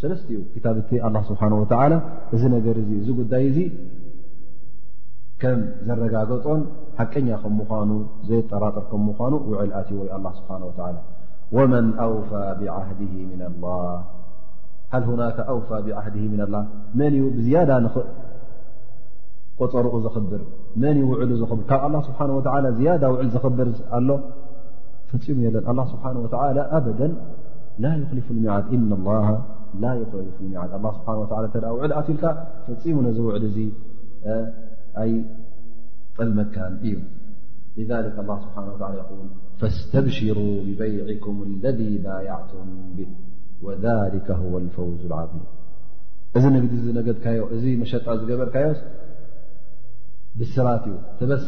[0.00, 0.66] ሰለስቲኡ ታ
[1.08, 1.64] اله ስብሓه و
[2.34, 2.84] እዚ ነገር እ
[3.64, 3.66] ይ
[5.42, 5.58] ከም
[5.88, 6.60] ዘረጋገጦን
[6.98, 7.90] ሓቀኛ ከ ምኑ
[8.28, 10.08] ዘይጠራጠር ምኑ ውዕል ኣትዩወይ
[10.38, 10.96] ስه
[11.56, 12.70] و መን أውፋ ብድ
[14.92, 15.20] ሃ ሁና
[15.52, 16.14] أውፋ ብዓድ
[16.54, 16.56] ل
[16.98, 18.08] መን ብዝዳ ኽእ
[19.72, 19.94] ቆርኡ
[20.32, 20.42] ብር
[20.82, 22.66] መን ዕሉ ር ካብ ስብ ውዕል
[23.34, 23.68] ዝኽብር
[23.98, 24.08] ኣሎ
[25.10, 26.14] ፈፂሙ የለን ስብሓه
[26.78, 26.88] ኣበ
[27.82, 29.06] ላ ክልፍ ሚዓድ ልፉ
[30.38, 32.24] ስ ውዕል ኣትልካ
[32.66, 33.58] ፈፂሙ ነዚ ውዕድ ዙ
[35.06, 35.10] ل
[36.90, 36.98] ዩ
[37.80, 39.28] لذلك الله سبحانه ولى يول
[39.60, 43.10] فاستبشروا ببيعكم الذي بايعةم به
[43.66, 45.46] وذلك هو الفوز العظيم
[46.42, 46.44] ዚ
[47.92, 48.74] شጣ በر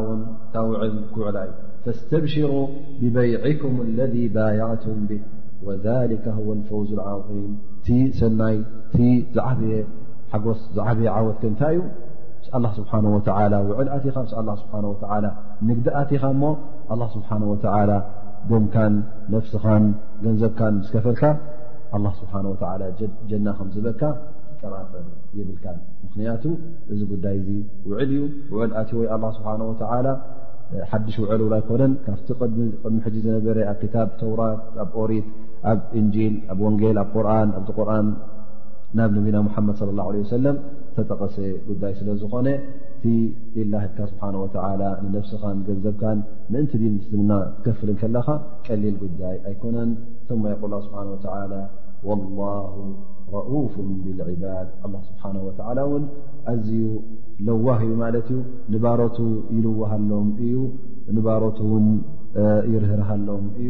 [1.85, 2.65] فاستبشروا
[3.01, 5.23] ببيعكم الذي بايعةم به
[5.67, 7.53] وذلك هو الفو العظيم
[7.87, 8.97] ቲ ሰናይ እቲ
[9.35, 9.75] ዝዓበየ
[10.33, 15.27] ሓጎስ ዝዓበየ ዓወትከ እንታይ እዩ ምስ ኣላ ስብሓን ወላ ውዕል ኣትኻ ምስ ኣላ ስብሓን ወዓላ
[15.69, 16.43] ንግዲ ኣትኻ እሞ
[16.95, 17.91] ኣላ ስብሓን ወተዓላ
[18.51, 18.95] ዶምካን
[19.35, 19.85] ነፍስኻን
[20.25, 21.23] ገንዘብካን ምስከፈልካ
[21.97, 22.83] ኣላ ስብሓን ወላ
[23.31, 24.03] ጀና ከምዝበካ
[24.51, 25.05] ትጠራፀር
[25.39, 25.65] የብልካ
[26.03, 26.45] ምኽንያቱ
[26.93, 27.49] እዚ ጉዳይ እዙ
[27.91, 28.17] ውዕል እዩ
[28.55, 30.07] ውዕል ኣት ወይ ኣላ ስብሓን ወዓላ
[30.91, 35.29] ሓድሽ ውዕልብላ ኣይኮነን ካብቲ ቅድሚ ሕጂ ዝነበረ ኣብ ክታብ ተውራት ኣብ ቆሪት
[35.71, 38.07] ኣብ እንጂል ኣብ ወንጌል ኣብ ቁርን ኣቲ ቁርን
[38.99, 40.57] ናብ ነቢና ሙሓመድ صለ اላ ه ሰለም
[40.95, 42.47] ዝተጠቐሰ ጉዳይ ስለ ዝኾነ
[42.95, 43.05] እቲ
[43.57, 44.47] ሊላካ ስብሓه ወ
[45.05, 46.19] ንነፍስኻን ገንዘብካን
[46.53, 47.31] ምእንቲ ድ ምስምና
[47.65, 48.27] ትከፍል ከለኻ
[48.67, 49.91] ቀሊል ጉዳይ ኣይኮነን
[50.53, 50.99] የق ስብሓ
[52.09, 52.65] ወلላه
[53.35, 53.75] ረፍ
[54.05, 56.05] ብልዕባድ ላ ስብሓንه ወተላ እውን
[56.53, 56.83] ኣዝዩ
[57.47, 58.39] ለዋህ እዩ ማለት እዩ
[58.73, 59.17] ንባሮቱ
[59.57, 60.55] ይልወሃሎም እዩ
[61.17, 61.87] ንባሮት ውን
[62.73, 63.69] ይርህርሃሎም እዩ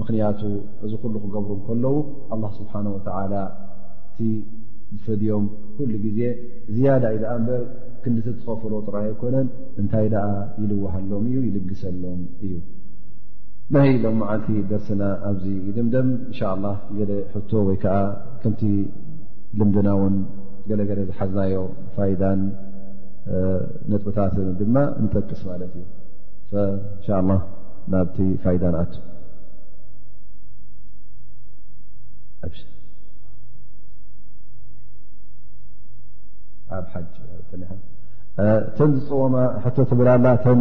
[0.00, 0.40] ምክንያቱ
[0.84, 1.94] እዚ ኩሉ ክገብሩ ከለዉ
[2.34, 3.34] ኣላ ስብሓን ወተዓላ
[4.08, 4.18] እቲ
[4.98, 5.44] ዝፈድዮም
[5.76, 6.20] ኩሉ ግዜ
[6.74, 7.62] ዝያዳ እዩ ደኣ እምበር
[8.02, 9.48] ክንዲቲ ትኸፍሮ ጥራ ኣይኮነን
[9.82, 10.26] እንታይ ደኣ
[10.62, 12.54] ይልወሃሎም እዩ ይልግሰሎም እዩ
[13.74, 17.96] ናሀ ኢሎም መዓልቲ ደርስና ኣብዚ ይድምደም እንሻ ላ ገ ሕቶ ወይ ከዓ
[18.42, 18.62] ክምቲ
[19.60, 20.14] ልምድና እውን
[20.68, 21.56] ገለገለ ዝሓዝናዮ
[21.96, 22.40] ፋይዳን
[23.90, 25.84] ነጥብታትን ድማ ንጠቅስ ማለት እዩ
[26.62, 27.42] እንሻ ላ
[27.94, 28.16] ናብቲ
[28.46, 28.92] ፋይዳንኣት
[32.44, 32.48] ኣ
[38.78, 39.36] ተን ዝፅወማ
[39.90, 40.54] ትብላላ ተ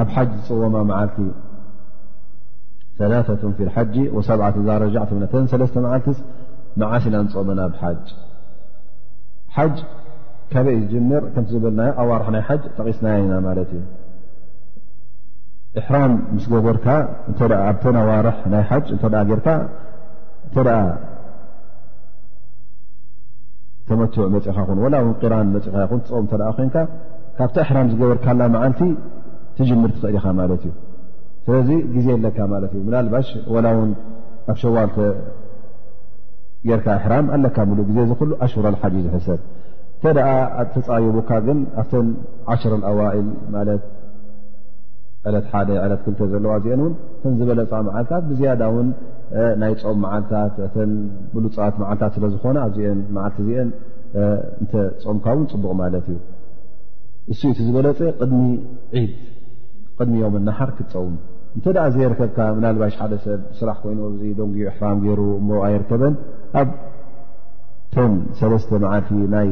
[0.00, 3.52] ኣብ ሓጅ ዝፅወማ መዓልቲ ላ ሓ ሰ
[4.28, 5.38] ዛረ ተ
[5.84, 6.18] ለ ዓልት
[6.80, 7.92] መዓሲና ንፀመና ኣብ ሓ
[9.56, 9.66] ሓ
[10.52, 13.82] ካበይ ዝጀር ከምዝበልና ኣዋር ናይ ሓ ጠቂስና ኢና ማት እዩ
[15.86, 16.86] ሕራም ምስ ገበርካ
[17.30, 18.64] ኣተ ኣዋር ናይ
[19.02, 19.46] ተ ርካ
[20.56, 20.76] እንተደኣ
[23.88, 26.76] ተመትዕ መፂኢኻ ኹን ወላ ውን ቅራን መፂኢኻ ይኹን ትም ተ ኮንካ
[27.38, 28.80] ካብቲ እሕራም ዝገበርካላ መዓልቲ
[29.56, 30.72] ትጅምር ትኽእልኻ ማለት እዩ
[31.46, 33.90] ስለዚ ግዜ ኣለካ ማለት እዩ ናልባሽ ወላ ውን
[34.52, 34.96] ኣብ ሸዋልተ
[36.70, 39.40] ጌርካ ኣሕራም ኣለካ ምሉእ ግዜ ዝክሉ ኣሽሁር ሓ ዝሕሰብ
[39.98, 40.30] እተ ደኣ
[40.76, 42.08] ተፃየቡካ ግን ኣብተን
[42.54, 43.84] ዓሽ0 ኣዋኢል ማለት
[45.28, 48.88] ዕለት ሓደ ዕለት ክልተ ዘለዋ ዚአን እውን ተንዝበለፃ መዓልታት ብዝያዳ ውን
[49.60, 50.90] ናይ ፆም መዓልታት እተን
[51.34, 53.70] ብሉፃባት መዓልታት ስለዝኾነ ኣብዚአን መዓልቲ እዚአን
[54.62, 54.72] እንተ
[55.04, 56.18] ፆምካ እውን ፅቡቕ ማለት እዩ
[57.32, 58.42] እስኢ እቲ ዝበለፀ ቅድሚ
[58.98, 59.10] ዒድ
[59.98, 61.16] ቅድሚ ዮም ናሓር ክፀውም
[61.56, 66.14] እንተ ደ ዘየ ርከብካ ምናልባሽ ሓደ ሰብ ስራሕ ኮይኑ ዚ ዶንጉኡ ሕፋም ገይሩ እቦ ኣይርከበን
[66.60, 66.68] ኣብ
[67.94, 69.50] ቶም ሰለስተ መዓልቲ ናይ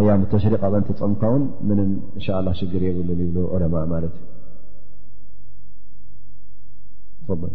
[0.00, 4.14] ኣያሙ ተሽሪቅ ኣብ እንተፀምካ ውን ምን እንሻ ላ ሽግር የብሉን ይብ ዑለማእ ማለት
[7.22, 7.54] እዩፈል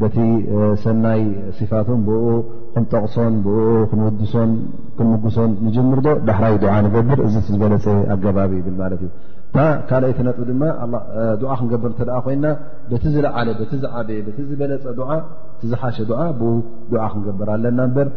[0.00, 0.16] በቲ
[0.82, 1.20] ሰናይ
[1.58, 2.22] ስፋትም ብኡ
[2.72, 3.58] ክንጠቕሶን ብኡ
[3.90, 4.50] ክንውድሶን
[4.96, 9.12] ክንምጉሶን ንጀምርዶ ዳሕራይ ዱዓ ንገብር እዚ ዝበለፀ ኣገባቢ ይብል ማለት እዩእ
[9.88, 10.62] ካልኣይ ተነጡ ድማ
[11.52, 12.46] ዓ ክንገብር እንተደ ኮይና
[12.90, 15.16] በቲ ዝለዓለ በቲ ዝዓበየ ቲ ዝበለፀ ዓ
[15.56, 16.50] እቲዝሓሸ ዓ ብኡ
[17.04, 18.10] ዓ ክንገብር ኣለና እበር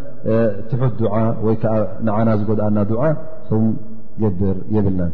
[0.72, 1.16] ትሑት ዱዓ
[1.46, 1.78] ወይ ከዓ
[2.10, 3.14] ንዓና ዝጎድኣና ዓ
[3.52, 5.14] ክንገብር የብልናን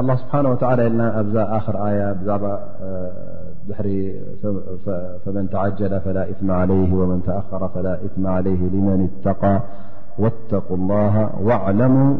[0.00, 0.82] الله سبحانه وتعالى
[1.36, 2.52] إ خر آية بዛع بر
[5.24, 9.56] فمن تعجل فلا إثم عليه ومن تأخر فلا اثم عليه لمن اتقى
[10.22, 11.14] واتقوا الله
[11.48, 12.10] واعلموا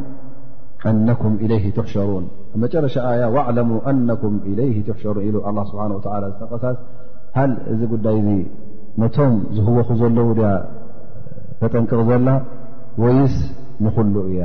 [0.91, 2.25] أنكم إليه تحشرون
[2.63, 6.53] مرش ية واعلمو أنكم إليه تحشرون الله سبحانه وتعلى تق
[7.39, 7.51] هل
[7.81, 8.47] ዚ دي
[9.03, 10.29] نቶم زهوخ ዘلو
[11.61, 12.29] تጠنقق ዘل
[13.03, 13.37] ويس
[13.85, 14.37] نخل እي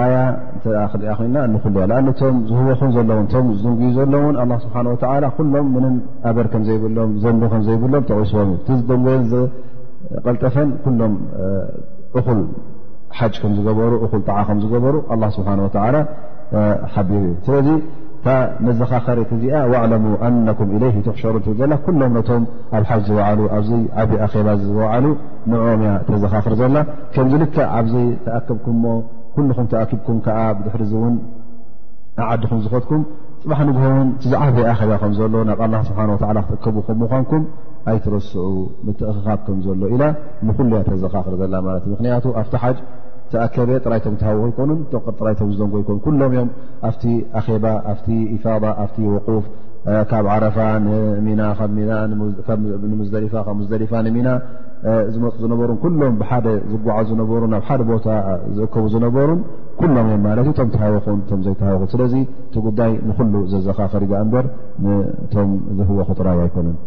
[0.00, 0.18] ኣያ
[0.56, 0.60] እ
[0.92, 3.18] ክኣ ይና ንሉያ ኣቶም ዝህበኹም ዘለው
[3.62, 5.88] ዝንጉዩ ዘሎውን ስብሓ ሎም
[6.30, 9.24] ኣበር ከዘይብሎም ዘን ከዘይብሎም ተቂስዎምእደንዮን
[10.26, 10.70] ቀልጠፈን
[11.00, 12.38] ሎም
[13.20, 14.94] ሓጅ ከሩጣዓ ከገሩ
[16.92, 17.26] ሓ ቢሩ
[17.66, 17.78] ዩ
[18.24, 18.34] ስለ
[18.66, 20.04] መዘኻኸሪ እዚኣ ለሙ
[20.58, 21.60] ኩም ይ ትሕሸሩዘ
[22.02, 22.42] ሎም ቶም
[22.78, 23.44] ኣብ ሓ ዝኣ ዓብዪ
[24.40, 25.06] ኣባ ዝሉ
[25.52, 26.76] ንዖምያ ተዘኻኽር ዘላ
[27.16, 27.42] ከምል
[27.78, 27.94] ኣብዘ
[28.26, 28.84] ተኣከብኩምሞ
[29.36, 31.14] ኩሉኹም ተኣኪብኩም ከዓ ብድሕሪ እውን
[32.22, 33.02] ኣዓዲኩም ዝፈትኩም
[33.42, 36.14] ፅባሕ ንግሆውን ትዝዓዘይ ኣኼባ ከም ዘሎ ናብ ኣላ ስብሓ ወ
[36.48, 37.44] ክትከቡ ም ምኳንኩም
[37.90, 38.44] ኣይትረስዑ
[38.98, 40.04] ትክኻብ ከም ዘሎ ኢላ
[40.48, 42.78] ንኩሉ ያ ተዘኻኽሪ ዘና ማለት እዩ ምክንያቱ ኣብቲ ሓጅ
[43.32, 44.70] ተኣከበ ጥራይቶም ትሃው ይኮኑ
[45.18, 46.50] ጥራይቶም ዝንጎ ይኮኑ ኩሎም እዮም
[46.88, 47.02] ኣብቲ
[47.40, 48.02] ኣኼባ ኣፍ
[48.36, 49.44] ኢፋض ኣፍ ውቁፍ
[50.10, 50.56] ካብ ዓረፋ
[53.30, 54.28] ካብ ደሊፋ ንሚና
[55.14, 58.06] ዝመፁ ዝነበሩ ኩሎም ብሓደ ዝጓዓ ዝነበሩ ኣብ ሓደ ቦታ
[58.56, 59.40] ዝእከቡ ዝነበሩን
[59.80, 62.14] ኩሎም እ ማለት እዩ ቶም ተሃወኹን ም ዘይተሃወኹ ስለዚ
[62.46, 64.46] እቲ ጉዳይ ንኩሉ ዘዘኻ ክርጃ እምበር
[65.34, 65.50] ቶም
[65.80, 66.78] ዝህዎ ክጥራዊ ኣይኮነን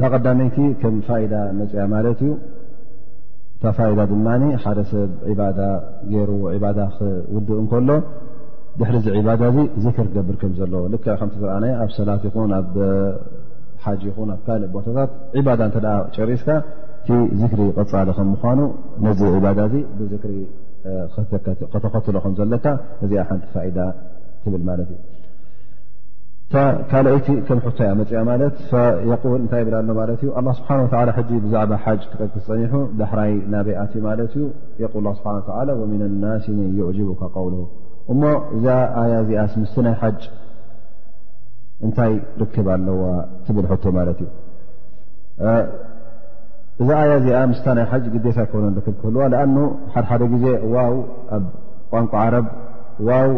[0.00, 2.30] እዳ ቀዳመይቲ ከም ፋኢዳ መፅያ ማለት እዩ
[3.56, 4.26] እታ ፋኢዳ ድማ
[4.62, 5.10] ሓደ ሰብ
[5.40, 5.58] ባዳ
[6.12, 6.30] ገይሩ
[6.62, 7.88] ባዳ ክውድእ እንከሎ
[8.80, 12.72] ድሕሪ ዚ ዕባዳ ዚ ዚክሪ ክገብር ከም ዘለዎ ልካ ከምቲ ዝረኣና ኣብ ሰላት ይኹን ኣብ
[13.84, 15.10] ሓጂ ይኹን ኣብ ካልእ ቦታታት
[15.40, 15.76] ዕባዳ እተ
[16.16, 16.48] ጨሪስካ
[17.00, 17.08] እቲ
[17.42, 18.60] ዝክሪ ቀፃሊ ከምምኳኑ
[19.06, 19.84] ነዚ ዕባዳ ዚ
[20.24, 20.32] ብሪ
[21.72, 22.64] ከተኸትሎ ከም ዘለካ
[23.04, 23.78] እዚኣ ሓንቲ ፋኢዳ
[24.44, 24.98] ትብል ማለት እዩ
[26.52, 27.58] ካአይቲ ም
[27.98, 28.42] መፅያ ማለ
[29.44, 29.76] እታይ ብላ
[30.10, 30.70] ሎ ማ ስብሓ
[31.44, 32.62] ብዛባ ሓ ክጠቂፀኒ
[33.00, 34.96] ዳሕራይ ናበይኣት ማ ዩ ስብ
[35.80, 37.54] ወም ና መን ካ ውል
[38.12, 38.22] እሞ
[38.56, 38.66] እዛ
[39.10, 40.10] ያ እዚኣ ምስተ ናይ ሓ
[41.86, 42.10] እንታይ
[42.40, 43.02] ርክብ ኣለዋ
[43.44, 43.66] ትብል
[43.98, 44.30] ማት እ
[46.82, 47.86] እዛ ያ እዚኣ ስ ናይ
[48.16, 49.44] ግታ ክህልዋ ኣ
[49.94, 50.96] ሓደሓደ ዜ ዋው
[51.36, 51.44] ኣብ
[51.92, 52.48] ቋንቋ ዓረብ
[53.10, 53.30] ዋው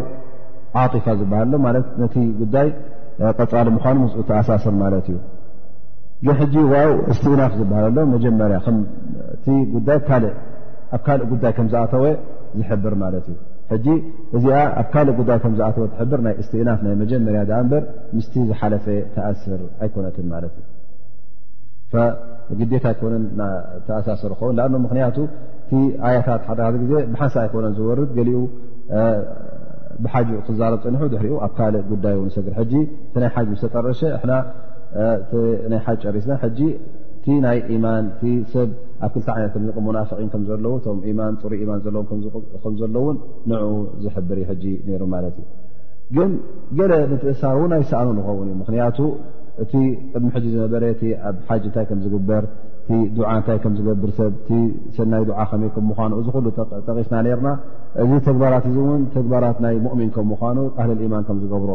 [0.93, 1.65] ጢፋ ዝበሃል ሎ
[2.01, 2.07] ነ
[2.41, 2.69] ጉዳይ
[3.39, 3.79] ቀፃሊ ምኑ
[4.29, 5.17] ተኣሳስር ማለት እዩ
[6.23, 8.57] እዞ ሕጂ ዋው እስትእናፍ ዝበሃል ኣሎ መጀመርያ
[10.93, 12.03] ኣብ ካልእ ጉዳይ ከም ዝኣተወ
[12.59, 13.25] ዝሕብር ማለት
[13.75, 13.87] እዩ
[14.37, 14.45] እዚ
[14.81, 17.41] ኣብ ካልእ ጉዳይ ከም ዝኣተወ ትሕብር ናይ እስትእናፍ ናይ መጀመርያ
[17.71, 17.83] በር
[18.17, 18.85] ምስ ዝሓለፈ
[19.15, 20.55] ተኣስር ኣይኮነትን ማለት
[22.53, 23.25] እዩ ግታ ኣይኮነን
[23.87, 25.17] ተኣሳስር ዝከውን ኣ ምክንያቱ
[25.63, 25.71] እቲ
[26.09, 26.45] ኣያታት
[26.91, 28.39] ዜ ብሓንሳ ኣይኮነን ዝወርድ ገሊኡ
[30.03, 30.13] ብሓ
[30.47, 32.83] ክዛረ ፅኒሑ ድሕሪኡ ኣብ ካልእ ጉዳይ ሰግር እ
[33.21, 34.01] ናይ ሓ ስ ተጠረሸ
[35.71, 36.33] ናይ ሓ ሪስና
[37.25, 38.05] ቲ ናይ ማን
[38.53, 38.69] ሰብ
[39.05, 39.53] ኣብ ክልቲ ይነት
[39.97, 40.65] ናፍን ከዘለ
[41.19, 42.07] ማን ሩ ማን
[42.71, 43.17] ከዘለውን
[43.51, 43.61] ን
[44.05, 45.35] ዝሕብር ይሩ ማለት
[46.11, 46.33] እዩ ን
[46.79, 48.97] ገለ ምትእሳር እ ኣይ ሰኣኑ ንኸውን እዩ ምክንያቱ
[49.63, 49.71] እቲ
[50.13, 50.83] ቅድሚ ዝነበረ
[51.27, 52.43] ኣብ ሓጅ ታይ ከም ዝግበር
[52.91, 55.19] ንታይ ዝገብርሰይ ኑ እ ቂስና
[57.45, 57.53] ና
[58.01, 58.65] እዚ ተግባራት
[59.15, 61.71] ተግባራት ይ ؤሚን ምኑ ማን ዝገብሮ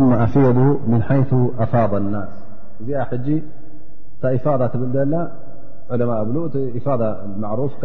[0.00, 2.28] ثم أفيضوا من حيث أفاض الناس
[2.86, 2.88] ዚ
[3.26, 3.28] ج
[4.24, 5.14] إفاضة ل
[5.90, 6.46] علماء و
[6.78, 7.72] إفاضة المعروف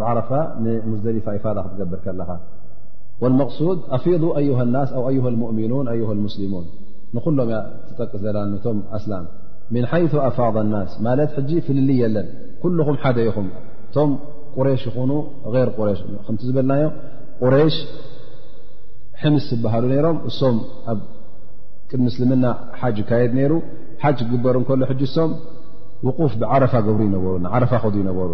[0.00, 2.38] عرفة نمزدلف إفاضة تقبر ل
[3.22, 6.64] والمقصود أفيضوا أيها الناس أو أيها المؤمنون أيه المسلمون
[7.14, 7.50] نلم
[7.98, 8.00] ق
[8.98, 9.24] أسلم
[9.76, 10.90] من حيث أفاض الناس
[11.36, 11.68] ت ج ف
[12.04, 12.04] ي
[12.62, 12.80] كلم
[13.16, 13.46] د يኹم
[13.94, 13.96] ቶ
[14.56, 15.18] قرش ينو
[15.54, 16.86] غير ريش لي
[17.42, 17.76] قرش
[19.20, 19.64] حمس ل
[20.04, 20.06] ر
[22.06, 22.46] ምስلምና
[22.80, 23.52] ሓጅ ካየድ ነሩ
[24.02, 24.56] ሓጅ ግበሩ
[24.90, 25.30] ሕሶም
[26.06, 28.30] وقፍ ብዓረፋ ገብሩ ይነበሩ عረፋ ክ ይነበሩ